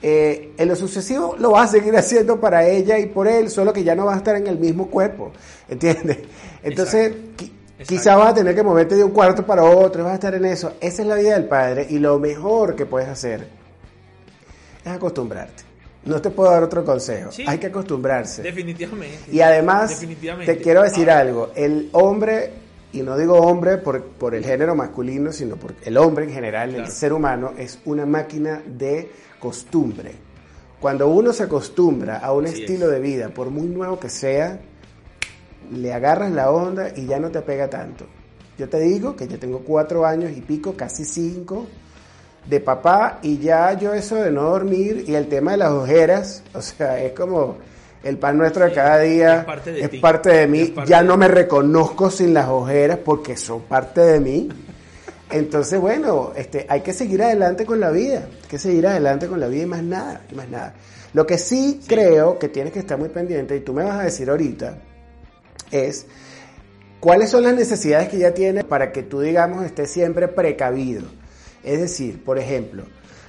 Eh, 0.00 0.52
en 0.56 0.68
lo 0.68 0.76
sucesivo 0.76 1.34
lo 1.38 1.50
vas 1.50 1.70
a 1.70 1.72
seguir 1.72 1.96
haciendo 1.96 2.40
para 2.40 2.64
ella 2.66 2.98
y 2.98 3.06
por 3.06 3.26
él, 3.26 3.50
solo 3.50 3.72
que 3.72 3.82
ya 3.82 3.94
no 3.96 4.04
vas 4.06 4.14
a 4.14 4.18
estar 4.18 4.36
en 4.36 4.46
el 4.46 4.56
mismo 4.58 4.88
cuerpo, 4.88 5.32
¿entiendes? 5.68 6.18
Entonces, 6.62 7.12
qui- 7.36 7.52
Quizás 7.86 8.16
vas 8.16 8.32
a 8.32 8.34
tener 8.34 8.56
que 8.56 8.62
moverte 8.64 8.96
de 8.96 9.04
un 9.04 9.12
cuarto 9.12 9.46
para 9.46 9.62
otro 9.62 10.02
vas 10.02 10.10
a 10.10 10.14
estar 10.16 10.34
en 10.34 10.44
eso. 10.46 10.72
Esa 10.80 11.02
es 11.02 11.08
la 11.08 11.14
vida 11.14 11.34
del 11.34 11.44
padre 11.44 11.86
y 11.88 12.00
lo 12.00 12.18
mejor 12.18 12.74
que 12.74 12.86
puedes 12.86 13.08
hacer 13.08 13.46
es 14.84 14.90
acostumbrarte. 14.92 15.62
No 16.04 16.20
te 16.20 16.30
puedo 16.30 16.50
dar 16.50 16.62
otro 16.64 16.84
consejo. 16.84 17.30
Sí. 17.30 17.44
Hay 17.46 17.58
que 17.58 17.66
acostumbrarse. 17.68 18.42
Definitivamente. 18.42 19.18
Y 19.30 19.40
además, 19.42 19.90
Definitivamente. 19.90 20.54
te 20.56 20.60
quiero 20.60 20.82
decir 20.82 21.08
Ah, 21.08 21.20
algo. 21.20 21.50
El 21.54 21.88
hombre, 21.92 22.50
y 22.92 23.02
no 23.02 23.16
digo 23.18 23.34
hombre 23.34 23.76
por, 23.78 24.02
por 24.02 24.34
el 24.34 24.44
género 24.44 24.74
masculino, 24.74 25.32
sino 25.32 25.56
por 25.56 25.74
el 25.84 25.96
hombre 25.98 26.24
en 26.24 26.32
general, 26.32 26.70
Claro. 26.70 26.84
el 26.84 26.90
ser 26.90 27.12
humano, 27.12 27.52
es 27.58 27.78
una 27.84 28.06
máquina 28.06 28.62
de 28.66 29.10
costumbre. 29.38 30.12
Cuando 30.80 31.08
uno 31.08 31.32
se 31.32 31.42
acostumbra 31.42 32.18
a 32.18 32.32
un 32.32 32.46
Así 32.46 32.60
estilo 32.62 32.86
es. 32.86 32.92
de 32.92 33.00
vida, 33.00 33.28
por 33.28 33.50
muy 33.50 33.66
nuevo 33.66 33.98
que 33.98 34.08
sea, 34.08 34.60
le 35.72 35.92
agarras 35.92 36.30
la 36.32 36.50
onda 36.50 36.92
y 36.96 37.06
ya 37.06 37.18
no 37.18 37.30
te 37.30 37.42
pega 37.42 37.68
tanto. 37.68 38.06
Yo 38.56 38.68
te 38.68 38.80
digo 38.80 39.14
que 39.14 39.28
yo 39.28 39.38
tengo 39.38 39.60
cuatro 39.60 40.06
años 40.06 40.32
y 40.36 40.40
pico, 40.40 40.74
casi 40.74 41.04
cinco, 41.04 41.66
de 42.48 42.60
papá 42.60 43.18
y 43.22 43.38
ya 43.38 43.74
yo 43.74 43.92
eso 43.92 44.16
de 44.16 44.30
no 44.30 44.44
dormir 44.44 45.04
y 45.06 45.14
el 45.14 45.28
tema 45.28 45.50
de 45.52 45.58
las 45.58 45.70
ojeras, 45.72 46.42
o 46.54 46.62
sea, 46.62 47.02
es 47.02 47.12
como 47.12 47.58
el 48.02 48.18
pan 48.18 48.38
nuestro 48.38 48.64
de 48.64 48.70
Sí, 48.70 48.74
cada 48.74 49.00
día, 49.00 49.38
es 49.38 49.44
parte 49.44 49.72
de 49.72 49.84
es 49.84 49.90
ti. 49.90 49.98
parte 49.98 50.30
de 50.30 50.46
mí, 50.46 50.64
parte 50.66 50.90
ya 50.90 51.02
de 51.02 51.08
no 51.08 51.16
me 51.16 51.28
reconozco 51.28 52.10
sin 52.10 52.34
las 52.34 52.48
ojeras 52.48 52.98
porque 53.04 53.36
son 53.36 53.62
parte 53.62 54.00
de 54.00 54.20
mí. 54.20 54.48
Entonces, 55.30 55.78
bueno, 55.80 56.32
este, 56.36 56.66
hay 56.68 56.80
que 56.80 56.92
seguir 56.92 57.22
adelante 57.22 57.66
con 57.66 57.80
la 57.80 57.90
vida, 57.90 58.28
hay 58.42 58.48
que 58.48 58.58
seguir 58.58 58.86
adelante 58.86 59.26
con 59.26 59.40
la 59.40 59.48
vida 59.48 59.64
y 59.64 59.66
más 59.66 59.82
nada, 59.82 60.22
y 60.30 60.34
más 60.34 60.48
nada. 60.48 60.74
Lo 61.12 61.26
que 61.26 61.36
sí, 61.38 61.80
creo 61.86 62.38
que 62.38 62.48
tienes 62.48 62.72
que 62.72 62.78
estar 62.78 62.98
muy 62.98 63.10
pendiente, 63.10 63.56
y 63.56 63.60
tú 63.60 63.74
me 63.74 63.84
vas 63.84 63.98
a 64.00 64.04
decir 64.04 64.30
ahorita, 64.30 64.78
es 65.70 66.06
cuáles 67.00 67.30
son 67.30 67.44
las 67.44 67.54
necesidades 67.54 68.08
que 68.08 68.16
ella 68.16 68.32
tiene 68.32 68.64
para 68.64 68.90
que 68.90 69.02
tú, 69.02 69.20
digamos, 69.20 69.64
estés 69.64 69.90
siempre 69.90 70.28
precavido. 70.28 71.02
Es 71.62 71.80
decir, 71.80 72.24
por 72.24 72.38
ejemplo, 72.38 72.84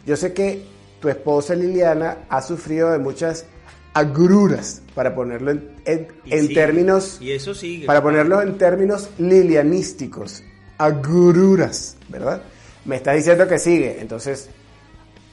yo 0.05 0.15
sé 0.15 0.33
que 0.33 0.63
tu 1.01 1.09
esposa 1.09 1.55
Liliana 1.55 2.19
ha 2.29 2.41
sufrido 2.41 2.91
de 2.91 2.99
muchas 2.99 3.45
agruras, 3.93 4.81
para 4.95 5.13
ponerlo 5.15 5.51
en, 5.51 5.69
en- 5.85 6.07
y 6.25 6.33
en 6.33 6.41
sigue, 6.43 6.53
términos 6.53 7.17
Y 7.21 7.31
eso 7.31 7.53
sigue. 7.53 7.85
para 7.85 8.01
ponerlo 8.01 8.41
en 8.41 8.57
términos 8.57 9.09
lilianísticos, 9.17 10.43
agruras, 10.77 11.97
¿verdad? 12.09 12.41
Me 12.85 12.95
está 12.95 13.13
diciendo 13.13 13.47
que 13.47 13.59
sigue, 13.59 13.99
entonces, 13.99 14.49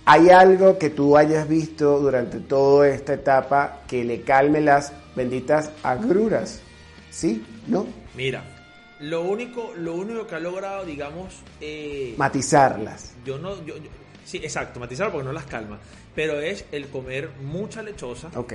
¿hay 0.05 0.31
algo 0.31 0.79
que 0.79 0.91
tú 0.91 1.17
hayas 1.17 1.49
visto 1.49 1.99
durante 2.01 2.39
toda 2.41 2.89
esta 2.89 3.15
etapa 3.15 3.83
que 3.87 4.05
le 4.05 4.23
calme 4.23 4.61
las 4.61 4.93
benditas 5.15 5.71
agruras? 5.83 6.61
¿Sí? 7.11 7.45
¿No? 7.67 7.87
Mira, 8.15 8.45
lo 9.01 9.23
único, 9.23 9.73
lo 9.77 9.95
único 9.95 10.27
que 10.27 10.35
ha 10.35 10.41
logrado, 10.41 10.85
digamos, 10.85 11.35
eh, 11.61 12.15
Matizarlas. 12.17 13.13
yo 13.25 13.39
no, 13.39 13.57
yo, 13.65 13.77
yo- 13.77 13.91
sí, 14.27 14.37
exacto, 14.39 14.79
matizar 14.79 15.11
porque 15.11 15.25
no 15.25 15.33
las 15.33 15.47
calma, 15.47 15.79
pero 16.15 16.39
es 16.41 16.67
el 16.73 16.89
comer 16.89 17.31
mucha 17.43 17.83
lechosa, 17.83 18.29
Ok. 18.37 18.53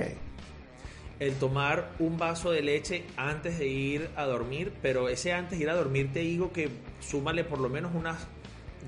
el 1.18 1.34
tomar 1.34 1.90
un 1.98 2.18
vaso 2.18 2.50
de 2.52 2.62
leche 2.62 3.04
antes 3.16 3.58
de 3.58 3.66
ir 3.66 4.10
a 4.16 4.24
dormir, 4.26 4.72
pero 4.82 5.08
ese 5.08 5.32
antes 5.32 5.58
de 5.58 5.64
ir 5.64 5.70
a 5.70 5.74
dormir 5.74 6.10
te 6.12 6.20
digo 6.20 6.52
que 6.52 6.68
súmale 7.00 7.42
por 7.42 7.58
lo 7.58 7.68
menos 7.68 7.92
unas 7.94 8.18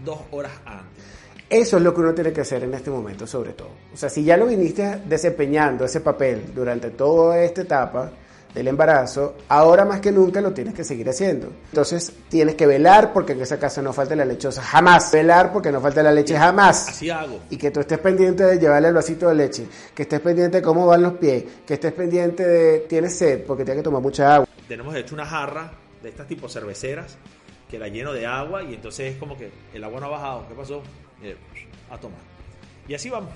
dos 0.05 0.21
horas 0.31 0.53
antes. 0.67 1.05
Eso 1.51 1.77
es 1.77 1.83
lo 1.83 1.95
que 1.95 2.01
uno 2.01 2.15
tiene 2.15 2.33
que 2.33 2.41
hacer 2.41 2.65
en 2.65 2.75
este 2.75 2.91
momento, 2.91 3.27
sobre 3.27 3.53
todo. 3.53 3.69
O 3.93 3.97
sea, 3.97 4.09
si 4.09 4.25
ya 4.25 4.37
lo 4.37 4.47
viniste 4.47 5.01
desempeñando 5.07 5.85
ese 5.85 6.01
papel 6.01 6.53
durante 6.55 6.91
toda 6.91 7.41
esta 7.43 7.61
etapa 7.63 8.11
del 8.55 8.69
embarazo, 8.69 9.35
ahora 9.49 9.85
más 9.85 10.01
que 10.01 10.13
nunca 10.13 10.41
lo 10.41 10.53
tienes 10.53 10.75
que 10.75 10.85
seguir 10.85 11.09
haciendo. 11.09 11.49
Entonces, 11.71 12.13
tienes 12.29 12.55
que 12.55 12.67
velar 12.67 13.13
porque 13.13 13.33
en 13.33 13.41
esa 13.41 13.59
casa 13.59 13.83
no 13.83 13.93
falte 13.93 14.15
la 14.15 14.25
lechosa, 14.25 14.63
jamás. 14.63 15.11
Velar 15.13 15.53
porque 15.53 15.73
no 15.73 15.81
falte 15.81 16.03
la 16.03 16.13
leche, 16.13 16.37
jamás. 16.37 16.89
Así 16.89 17.11
hago. 17.11 17.41
Y 17.51 17.57
que 17.57 17.73
tú 17.73 17.81
estés 17.81 17.99
pendiente 17.99 18.45
de 18.45 18.59
llevarle 18.59 18.89
el 18.89 18.95
vasito 18.95 19.29
de 19.29 19.35
leche, 19.35 19.67
que 19.95 20.03
estés 20.03 20.21
pendiente 20.21 20.59
de 20.59 20.63
cómo 20.63 20.87
van 20.87 21.03
los 21.03 21.15
pies, 21.15 21.45
que 21.67 21.75
estés 21.75 21.93
pendiente 21.93 22.47
de 22.47 22.79
tienes 22.81 23.17
sed 23.17 23.45
porque 23.45 23.65
tienes 23.65 23.81
que 23.81 23.85
tomar 23.85 24.01
mucha 24.01 24.37
agua. 24.37 24.49
Tenemos 24.69 24.95
de 24.95 25.01
hecho 25.01 25.15
una 25.15 25.27
jarra 25.27 25.73
de 26.03 26.09
estas 26.09 26.29
tipo 26.29 26.49
cerveceras 26.49 27.17
que 27.69 27.79
la 27.79 27.89
lleno 27.89 28.13
de 28.13 28.27
agua 28.27 28.63
y 28.63 28.75
entonces 28.75 29.15
es 29.15 29.19
como 29.19 29.37
que 29.37 29.51
el 29.73 29.83
agua 29.83 29.99
no 30.01 30.07
ha 30.07 30.11
bajado. 30.11 30.49
¿Qué 30.49 30.55
pasó? 30.55 30.83
Eh, 31.23 31.37
a 31.91 31.99
tomar. 31.99 32.19
Y 32.87 32.95
así 32.95 33.11
vamos. 33.11 33.31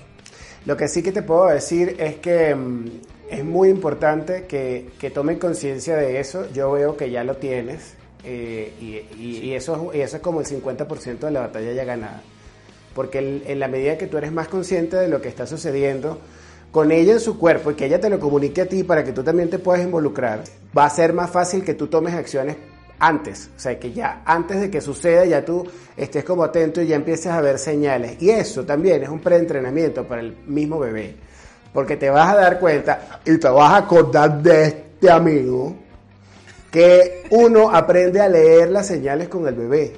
Lo 0.65 0.77
que 0.77 0.87
sí 0.87 1.01
que 1.03 1.11
te 1.11 1.23
puedo 1.23 1.47
decir 1.47 1.95
es 1.99 2.17
que 2.17 2.53
mm, 2.53 2.85
es 3.31 3.43
muy 3.45 3.69
importante 3.69 4.45
que, 4.45 4.89
que 4.99 5.09
tomen 5.11 5.39
conciencia 5.39 5.95
de 5.95 6.19
eso. 6.19 6.47
Yo 6.53 6.71
veo 6.71 6.95
que 6.97 7.09
ya 7.11 7.23
lo 7.23 7.37
tienes 7.37 7.93
eh, 8.23 8.73
y, 8.81 9.21
y- 9.21 9.37
y 9.43 9.53
eso, 9.53 9.91
es- 9.93 9.97
y 9.97 10.01
eso 10.01 10.17
es 10.17 10.21
como 10.21 10.41
el 10.41 10.45
50% 10.45 11.19
de 11.27 11.31
la 11.31 11.41
batalla 11.41 11.71
ya 11.71 11.83
ganada. 11.85 12.21
Porque 12.93 13.19
el- 13.19 13.43
en 13.47 13.59
la 13.59 13.67
medida 13.67 13.97
que 13.97 14.07
tú 14.07 14.17
eres 14.17 14.31
más 14.31 14.47
consciente 14.47 14.97
de 14.97 15.07
lo 15.07 15.21
que 15.21 15.29
está 15.29 15.45
sucediendo 15.47 16.19
con 16.71 16.91
ella 16.91 17.13
en 17.13 17.19
su 17.19 17.37
cuerpo 17.39 17.71
y 17.71 17.75
que 17.75 17.85
ella 17.85 17.99
te 17.99 18.09
lo 18.09 18.19
comunique 18.19 18.61
a 18.61 18.65
ti 18.67 18.83
para 18.83 19.03
que 19.03 19.11
tú 19.13 19.23
también 19.23 19.49
te 19.49 19.57
puedas 19.59 19.81
involucrar, 19.83 20.43
va 20.77 20.85
a 20.85 20.89
ser 20.89 21.13
más 21.13 21.29
fácil 21.31 21.63
que 21.63 21.73
tú 21.73 21.87
tomes 21.87 22.13
acciones 22.13 22.57
antes, 22.99 23.49
o 23.55 23.59
sea, 23.59 23.79
que 23.79 23.93
ya 23.93 24.21
antes 24.25 24.59
de 24.59 24.69
que 24.69 24.81
suceda 24.81 25.23
ya 25.25 25.43
tú 25.45 25.65
estés 25.95 26.23
como 26.25 26.43
atento 26.43 26.81
y 26.81 26.87
ya 26.87 26.97
empieces 26.97 27.27
a 27.27 27.39
ver 27.41 27.57
señales. 27.57 28.21
Y 28.21 28.29
eso 28.31 28.65
también 28.65 29.01
es 29.01 29.09
un 29.09 29.19
preentrenamiento 29.21 30.05
para 30.05 30.19
el 30.21 30.35
mismo 30.45 30.77
bebé, 30.79 31.15
porque 31.73 31.97
te 31.97 32.09
vas 32.09 32.33
a 32.33 32.35
dar 32.35 32.59
cuenta 32.59 33.19
y 33.25 33.37
te 33.37 33.49
vas 33.49 33.73
a 33.73 33.77
acordar 33.77 34.41
de 34.41 34.65
este 34.65 35.11
amigo 35.11 35.75
que 36.71 37.23
uno 37.31 37.69
aprende 37.69 38.21
a 38.21 38.27
leer 38.27 38.69
las 38.69 38.87
señales 38.87 39.27
con 39.27 39.47
el 39.47 39.55
bebé. 39.55 39.95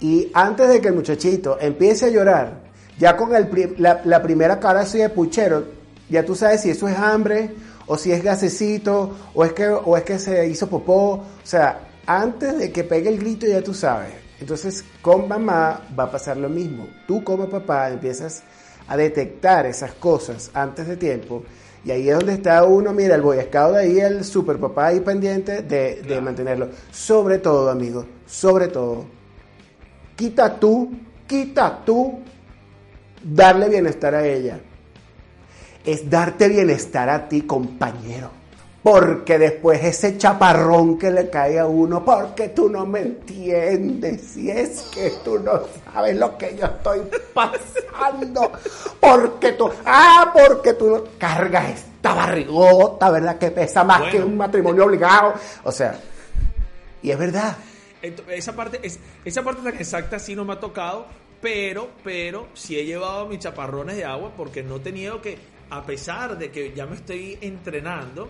Y 0.00 0.30
antes 0.34 0.68
de 0.68 0.80
que 0.80 0.88
el 0.88 0.94
muchachito 0.94 1.58
empiece 1.60 2.06
a 2.06 2.10
llorar, 2.10 2.60
ya 2.98 3.16
con 3.16 3.34
el 3.34 3.74
la 3.78 4.22
primera 4.22 4.60
cara 4.60 4.80
así 4.80 4.98
de 4.98 5.08
puchero, 5.08 5.64
ya 6.08 6.24
tú 6.24 6.34
sabes 6.34 6.62
si 6.62 6.70
eso 6.70 6.88
es 6.88 6.96
hambre, 6.96 7.50
o 7.86 7.96
si 7.96 8.12
es 8.12 8.22
gasecito, 8.22 9.16
o 9.34 9.44
es 9.44 9.52
que, 9.52 9.68
o 9.68 9.96
es 9.96 10.02
que 10.02 10.18
se 10.18 10.46
hizo 10.48 10.68
popó. 10.68 11.12
O 11.12 11.24
sea, 11.44 11.80
antes 12.06 12.58
de 12.58 12.72
que 12.72 12.84
pegue 12.84 13.08
el 13.08 13.18
grito 13.18 13.46
ya 13.46 13.62
tú 13.62 13.74
sabes. 13.74 14.12
Entonces, 14.40 14.84
con 15.00 15.28
mamá 15.28 15.80
va 15.98 16.04
a 16.04 16.10
pasar 16.10 16.36
lo 16.36 16.48
mismo. 16.48 16.86
Tú 17.06 17.24
como 17.24 17.48
papá 17.48 17.88
empiezas 17.90 18.42
a 18.88 18.96
detectar 18.96 19.66
esas 19.66 19.92
cosas 19.92 20.50
antes 20.54 20.86
de 20.86 20.96
tiempo. 20.96 21.44
Y 21.84 21.90
ahí 21.90 22.08
es 22.08 22.16
donde 22.16 22.34
está 22.34 22.64
uno, 22.64 22.92
mira, 22.92 23.14
el 23.14 23.22
Boy 23.22 23.40
Scout 23.42 23.74
de 23.74 23.80
ahí, 23.80 24.00
el 24.00 24.24
super 24.24 24.58
papá 24.58 24.88
ahí 24.88 25.00
pendiente 25.00 25.62
de, 25.62 26.02
de 26.02 26.20
mantenerlo. 26.20 26.68
Sobre 26.90 27.38
todo, 27.38 27.70
amigo, 27.70 28.04
sobre 28.26 28.68
todo, 28.68 29.04
quita 30.16 30.58
tú, 30.58 30.90
quita 31.26 31.84
tú 31.84 32.20
darle 33.22 33.68
bienestar 33.68 34.14
a 34.14 34.26
ella. 34.26 34.58
Es 35.84 36.08
darte 36.10 36.48
bienestar 36.48 37.08
a 37.08 37.28
ti, 37.28 37.42
compañero. 37.42 38.35
Porque 38.86 39.36
después 39.36 39.82
ese 39.82 40.16
chaparrón 40.16 40.96
que 40.96 41.10
le 41.10 41.28
cae 41.28 41.58
a 41.58 41.66
uno, 41.66 42.04
porque 42.04 42.50
tú 42.50 42.68
no 42.68 42.86
me 42.86 43.00
entiendes, 43.00 44.36
y 44.36 44.48
es 44.48 44.82
que 44.94 45.10
tú 45.24 45.40
no 45.40 45.62
sabes 45.92 46.16
lo 46.16 46.38
que 46.38 46.56
yo 46.56 46.66
estoy 46.66 47.00
pasando, 47.34 48.52
porque 49.00 49.54
tú, 49.54 49.68
ah, 49.84 50.32
porque 50.32 50.74
tú 50.74 50.86
no 50.88 51.04
cargas 51.18 51.70
esta 51.70 52.14
barrigota, 52.14 53.10
¿verdad? 53.10 53.38
Que 53.38 53.50
pesa 53.50 53.82
más 53.82 53.98
Bueno. 53.98 54.12
que 54.12 54.20
un 54.20 54.36
matrimonio 54.36 54.84
obligado. 54.84 55.34
O 55.64 55.72
sea, 55.72 55.98
y 57.02 57.10
es 57.10 57.18
verdad. 57.18 57.56
Esa 58.00 58.54
parte, 58.54 58.78
es, 58.84 59.00
esa 59.24 59.42
parte 59.42 59.62
tan 59.62 59.74
exacta 59.74 60.20
sí 60.20 60.36
no 60.36 60.44
me 60.44 60.52
ha 60.52 60.60
tocado, 60.60 61.06
pero, 61.42 61.88
pero 62.04 62.46
sí 62.54 62.78
he 62.78 62.84
llevado 62.84 63.26
mis 63.26 63.40
chaparrones 63.40 63.96
de 63.96 64.04
agua 64.04 64.30
porque 64.36 64.62
no 64.62 64.76
he 64.76 64.80
tenido 64.80 65.20
que, 65.20 65.38
a 65.70 65.84
pesar 65.84 66.38
de 66.38 66.52
que 66.52 66.72
ya 66.72 66.86
me 66.86 66.94
estoy 66.94 67.36
entrenando, 67.40 68.28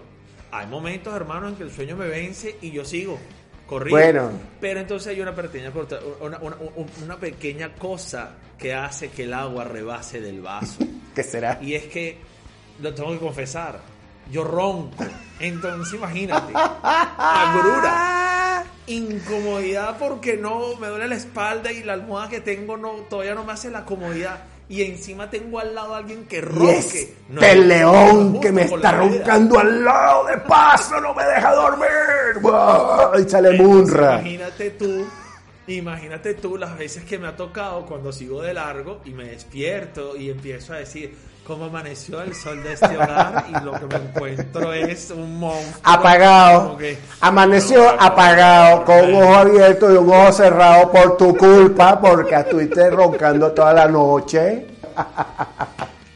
hay 0.59 0.67
momentos, 0.67 1.15
hermano, 1.15 1.49
en 1.49 1.57
que 1.57 1.63
el 1.65 1.71
sueño 1.71 1.97
me 1.97 2.09
vence 2.09 2.57
y 2.63 2.71
yo 2.71 2.85
sigo 2.85 3.19
corriendo. 3.67 3.97
Bueno. 4.01 4.31
Pero 4.61 4.81
entonces 4.81 5.09
hay 5.15 5.21
una 5.21 5.35
pequeña, 5.35 5.73
una- 6.21 6.39
una- 6.39 6.57
una 7.05 7.17
pequeña 7.17 7.75
cosa 7.75 8.31
que 8.59 8.73
hace 8.75 9.11
que 9.11 9.25
el 9.25 9.35
agua 9.35 9.65
rebase 9.65 10.21
del 10.21 10.41
vaso. 10.41 10.79
¿Qué 11.15 11.23
será? 11.23 11.59
Y 11.63 11.75
es 11.75 11.85
que, 11.85 12.19
lo 12.81 12.95
tengo 12.95 13.13
que 13.13 13.19
confesar, 13.19 13.81
yo 14.31 14.45
ronco. 14.45 15.05
Entonces 15.41 15.95
imagínate, 15.95 16.53
agrura, 17.21 18.65
incomodidad 18.87 19.97
porque 19.99 20.37
no 20.37 20.77
me 20.77 20.89
duele 20.89 21.09
la 21.09 21.15
espalda 21.17 21.73
y 21.73 21.83
la 21.83 21.95
almohada 21.95 22.29
que 22.29 22.41
tengo 22.41 22.77
no 22.77 22.91
todavía 23.11 23.35
no 23.35 23.45
me 23.45 23.53
hace 23.53 23.71
la 23.71 23.85
comodidad. 23.85 24.45
Y 24.69 24.83
encima 24.83 25.31
tengo 25.31 25.61
al 25.61 25.75
lado 25.77 25.95
a 25.95 25.99
alguien 25.99 26.25
que 26.27 26.41
ronque. 26.41 26.77
este 26.79 27.15
No 27.29 27.41
es- 27.41 27.57
león 27.57 28.33
no 28.35 28.41
que 28.41 28.51
me 28.51 28.63
está 28.63 28.93
vida. 29.01 29.19
roncando 29.19 29.59
al 29.61 29.85
lado 29.85 30.25
de 30.27 30.37
paso, 30.39 31.01
no 31.01 31.15
me 31.15 31.25
deja 31.25 31.53
dormir. 31.55 31.89
Échale 33.21 33.53
munra. 33.63 34.15
Imagínate 34.21 34.71
tú 34.71 35.07
Imagínate 35.69 36.35
tú 36.35 36.57
las 36.57 36.79
veces 36.79 37.05
que 37.05 37.19
me 37.19 37.27
ha 37.27 37.35
tocado 37.37 37.85
cuando 37.87 38.13
sigo 38.13 38.41
de 38.43 38.55
largo 38.55 39.01
y 39.05 39.11
me 39.11 39.25
despierto 39.25 40.17
y 40.17 40.31
empiezo 40.31 40.73
a 40.75 40.77
decir 40.79 41.17
cómo 41.45 41.65
amaneció 41.65 42.23
el 42.23 42.35
sol 42.37 42.63
de 42.63 42.73
este 42.75 42.97
hogar 42.97 43.47
y 43.49 43.65
lo 43.65 43.73
que 43.73 43.87
me 43.87 43.97
encuentro 43.97 44.73
es 44.73 45.11
un 45.11 45.39
monstruo. 45.41 45.81
Apagado. 45.83 46.77
que- 46.77 46.97
Amaneció 47.21 47.83
No, 47.83 47.91
apagado, 48.01 48.85
con 48.85 49.13
un 49.13 49.23
ojo 49.23 49.35
abierto 49.35 49.93
y 49.93 49.97
un 49.97 50.09
ojo 50.09 50.33
cerrado 50.33 50.91
por 50.93 51.17
tu 51.17 51.37
culpa, 51.37 52.01
porque 52.01 52.35
estuviste 52.37 52.89
roncando 52.91 53.51
toda 53.53 53.73
la 53.73 53.87
noche. 53.89 54.67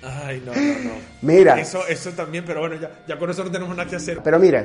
Ay, 0.02 0.42
no, 0.46 0.52
no, 0.54 0.60
no. 0.60 1.00
Mira. 1.22 1.60
Eso, 1.60 1.86
eso 1.86 2.10
también, 2.12 2.44
pero 2.46 2.60
bueno, 2.60 2.76
ya, 2.76 2.90
ya 3.06 3.18
con 3.18 3.28
eso 3.30 3.44
no 3.44 3.50
tenemos 3.50 3.76
nada 3.76 3.88
que 3.88 3.96
hacer. 3.96 4.20
Pero 4.22 4.38
mira, 4.38 4.64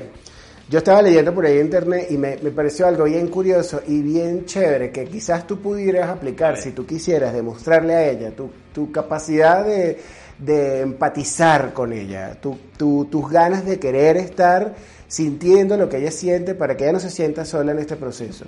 yo 0.69 0.79
estaba 0.79 1.01
leyendo 1.01 1.34
por 1.34 1.45
ahí 1.45 1.57
en 1.60 1.65
internet 1.65 2.07
y 2.10 2.17
me, 2.17 2.38
me 2.41 2.51
pareció 2.51 2.88
algo 2.88 3.03
bien 3.05 3.27
curioso 3.27 3.81
y 3.88 4.01
bien 4.01 4.45
chévere 4.45 4.91
que 4.91 5.05
quizás 5.05 5.45
tú 5.45 5.60
pudieras 5.60 6.10
aplicar 6.10 6.57
si 6.57 6.72
tú 6.72 6.86
quisieras 6.86 7.34
demostrarle 7.34 7.93
a 7.93 8.10
ella 8.10 8.31
tu, 8.36 8.50
tu 8.74 8.91
capacidad 8.91 9.63
de, 9.65 10.00
de 10.39 10.81
empatizar 10.81 11.72
con 11.74 11.93
ella, 11.93 12.39
tu- 12.41 12.57
tu- 12.77 13.05
tus 13.05 13.29
ganas 13.29 13.65
de 13.65 13.77
querer 13.79 14.17
estar 14.17 14.74
sintiendo 15.07 15.77
lo 15.77 15.88
que 15.88 15.98
ella 15.98 16.12
siente 16.12 16.55
para 16.55 16.75
que 16.75 16.84
ella 16.86 16.93
no 16.93 17.00
se 17.00 17.12
sienta 17.12 17.45
sola 17.45 17.72
en 17.72 17.79
este 17.79 17.95
proceso. 17.95 18.45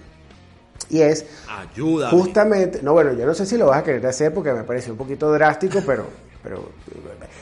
Y 0.90 1.02
es 1.02 1.26
Ayúdame. 1.48 2.18
Justamente, 2.18 2.80
no, 2.82 2.94
bueno, 2.94 3.14
yo 3.14 3.26
no 3.26 3.34
sé 3.34 3.46
si 3.46 3.58
lo 3.58 3.68
vas 3.68 3.80
a 3.80 3.84
querer 3.84 4.06
hacer 4.08 4.34
porque 4.34 4.54
me 4.54 4.64
parece 4.64 4.90
un 4.92 4.98
poquito 4.98 5.32
drástico, 5.32 5.80
pero, 5.86 6.06
pero 6.48 6.70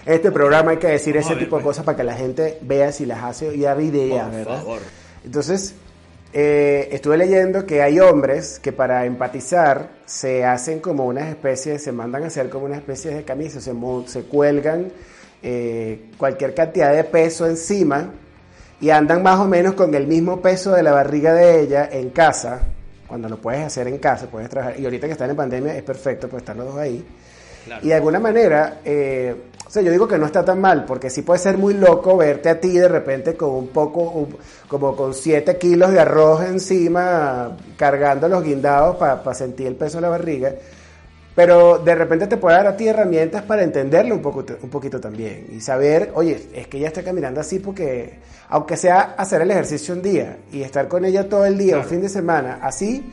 en 0.07 0.13
este 0.13 0.31
programa 0.31 0.71
hay 0.71 0.77
que 0.77 0.87
decir 0.87 1.13
Vamos 1.13 1.27
ese 1.27 1.35
ver, 1.35 1.43
tipo 1.43 1.57
de 1.57 1.63
pues. 1.63 1.73
cosas 1.73 1.85
para 1.85 1.95
que 1.95 2.03
la 2.03 2.15
gente 2.15 2.57
vea 2.61 2.91
si 2.91 3.05
las 3.05 3.23
hace 3.23 3.55
y 3.55 3.63
haga 3.65 3.81
ideas, 3.83 4.25
Por 4.25 4.35
¿verdad? 4.35 4.57
favor. 4.57 4.79
Entonces, 5.23 5.75
eh, 6.33 6.89
estuve 6.91 7.15
leyendo 7.17 7.67
que 7.67 7.83
hay 7.83 7.99
hombres 7.99 8.59
que 8.59 8.71
para 8.71 9.05
empatizar 9.05 9.89
se 10.07 10.43
hacen 10.43 10.79
como 10.79 11.05
unas 11.05 11.29
especies, 11.29 11.83
se 11.83 11.91
mandan 11.91 12.23
a 12.23 12.27
hacer 12.27 12.49
como 12.49 12.65
una 12.65 12.77
especie 12.77 13.13
de 13.13 13.23
camisa, 13.23 13.61
se, 13.61 13.73
se 14.07 14.23
cuelgan 14.23 14.91
eh, 15.43 16.09
cualquier 16.17 16.55
cantidad 16.55 16.91
de 16.91 17.03
peso 17.03 17.45
encima 17.45 18.09
y 18.81 18.89
andan 18.89 19.21
más 19.21 19.39
o 19.39 19.45
menos 19.45 19.75
con 19.75 19.93
el 19.93 20.07
mismo 20.07 20.41
peso 20.41 20.71
de 20.71 20.81
la 20.81 20.93
barriga 20.93 21.31
de 21.33 21.61
ella 21.61 21.87
en 21.91 22.09
casa, 22.09 22.61
cuando 23.07 23.29
lo 23.29 23.37
puedes 23.39 23.61
hacer 23.61 23.87
en 23.87 23.99
casa, 23.99 24.25
puedes 24.25 24.49
trabajar, 24.49 24.79
y 24.79 24.83
ahorita 24.85 25.05
que 25.05 25.13
están 25.13 25.29
en 25.29 25.35
pandemia 25.35 25.77
es 25.77 25.83
perfecto, 25.83 26.27
pues 26.27 26.41
están 26.41 26.57
los 26.57 26.65
dos 26.65 26.77
ahí. 26.77 27.05
Claro. 27.65 27.83
Y 27.85 27.89
de 27.89 27.93
alguna 27.95 28.19
manera, 28.19 28.79
eh, 28.85 29.35
o 29.65 29.69
sea, 29.69 29.81
yo 29.81 29.91
digo 29.91 30.07
que 30.07 30.17
no 30.17 30.25
está 30.27 30.45
tan 30.45 30.61
mal, 30.61 30.85
porque 30.85 31.09
sí 31.09 31.23
puede 31.23 31.39
ser 31.39 31.57
muy 31.57 31.73
loco 31.73 32.15
verte 32.15 32.49
a 32.49 32.59
ti 32.59 32.77
de 32.77 32.87
repente 32.87 33.35
con 33.35 33.49
un 33.49 33.67
poco, 33.69 34.01
un- 34.01 34.37
como 34.67 34.95
con 34.95 35.13
7 35.13 35.57
kilos 35.57 35.91
de 35.91 35.99
arroz 35.99 36.43
encima, 36.43 37.57
cargando 37.77 38.27
los 38.29 38.43
guindados 38.43 38.95
para 38.97 39.33
sentir 39.33 39.67
el 39.67 39.75
peso 39.75 39.97
de 39.97 40.01
la 40.03 40.09
barriga. 40.09 40.53
Pero 41.35 41.79
de 41.79 41.93
repente 41.95 42.27
te 42.27 42.37
puede 42.37 42.55
dar 42.55 42.67
a 42.67 42.77
ti 42.77 42.87
herramientas 42.87 43.41
para 43.43 43.61
entenderlo 43.63 44.15
un, 44.15 44.21
poco, 44.21 44.45
un 44.61 44.69
poquito 44.69 45.01
también. 45.01 45.47
Y 45.51 45.59
saber, 45.59 46.11
oye, 46.15 46.47
es 46.53 46.67
que 46.67 46.77
ella 46.77 46.87
está 46.87 47.03
caminando 47.03 47.41
así 47.41 47.59
porque, 47.59 48.19
aunque 48.47 48.77
sea 48.77 49.15
hacer 49.17 49.41
el 49.41 49.51
ejercicio 49.51 49.93
un 49.93 50.01
día 50.01 50.37
y 50.53 50.61
estar 50.61 50.87
con 50.87 51.03
ella 51.03 51.27
todo 51.27 51.45
el 51.45 51.57
día, 51.57 51.77
un 51.77 51.83
fin 51.83 52.01
de 52.01 52.07
semana, 52.07 52.59
así, 52.61 53.11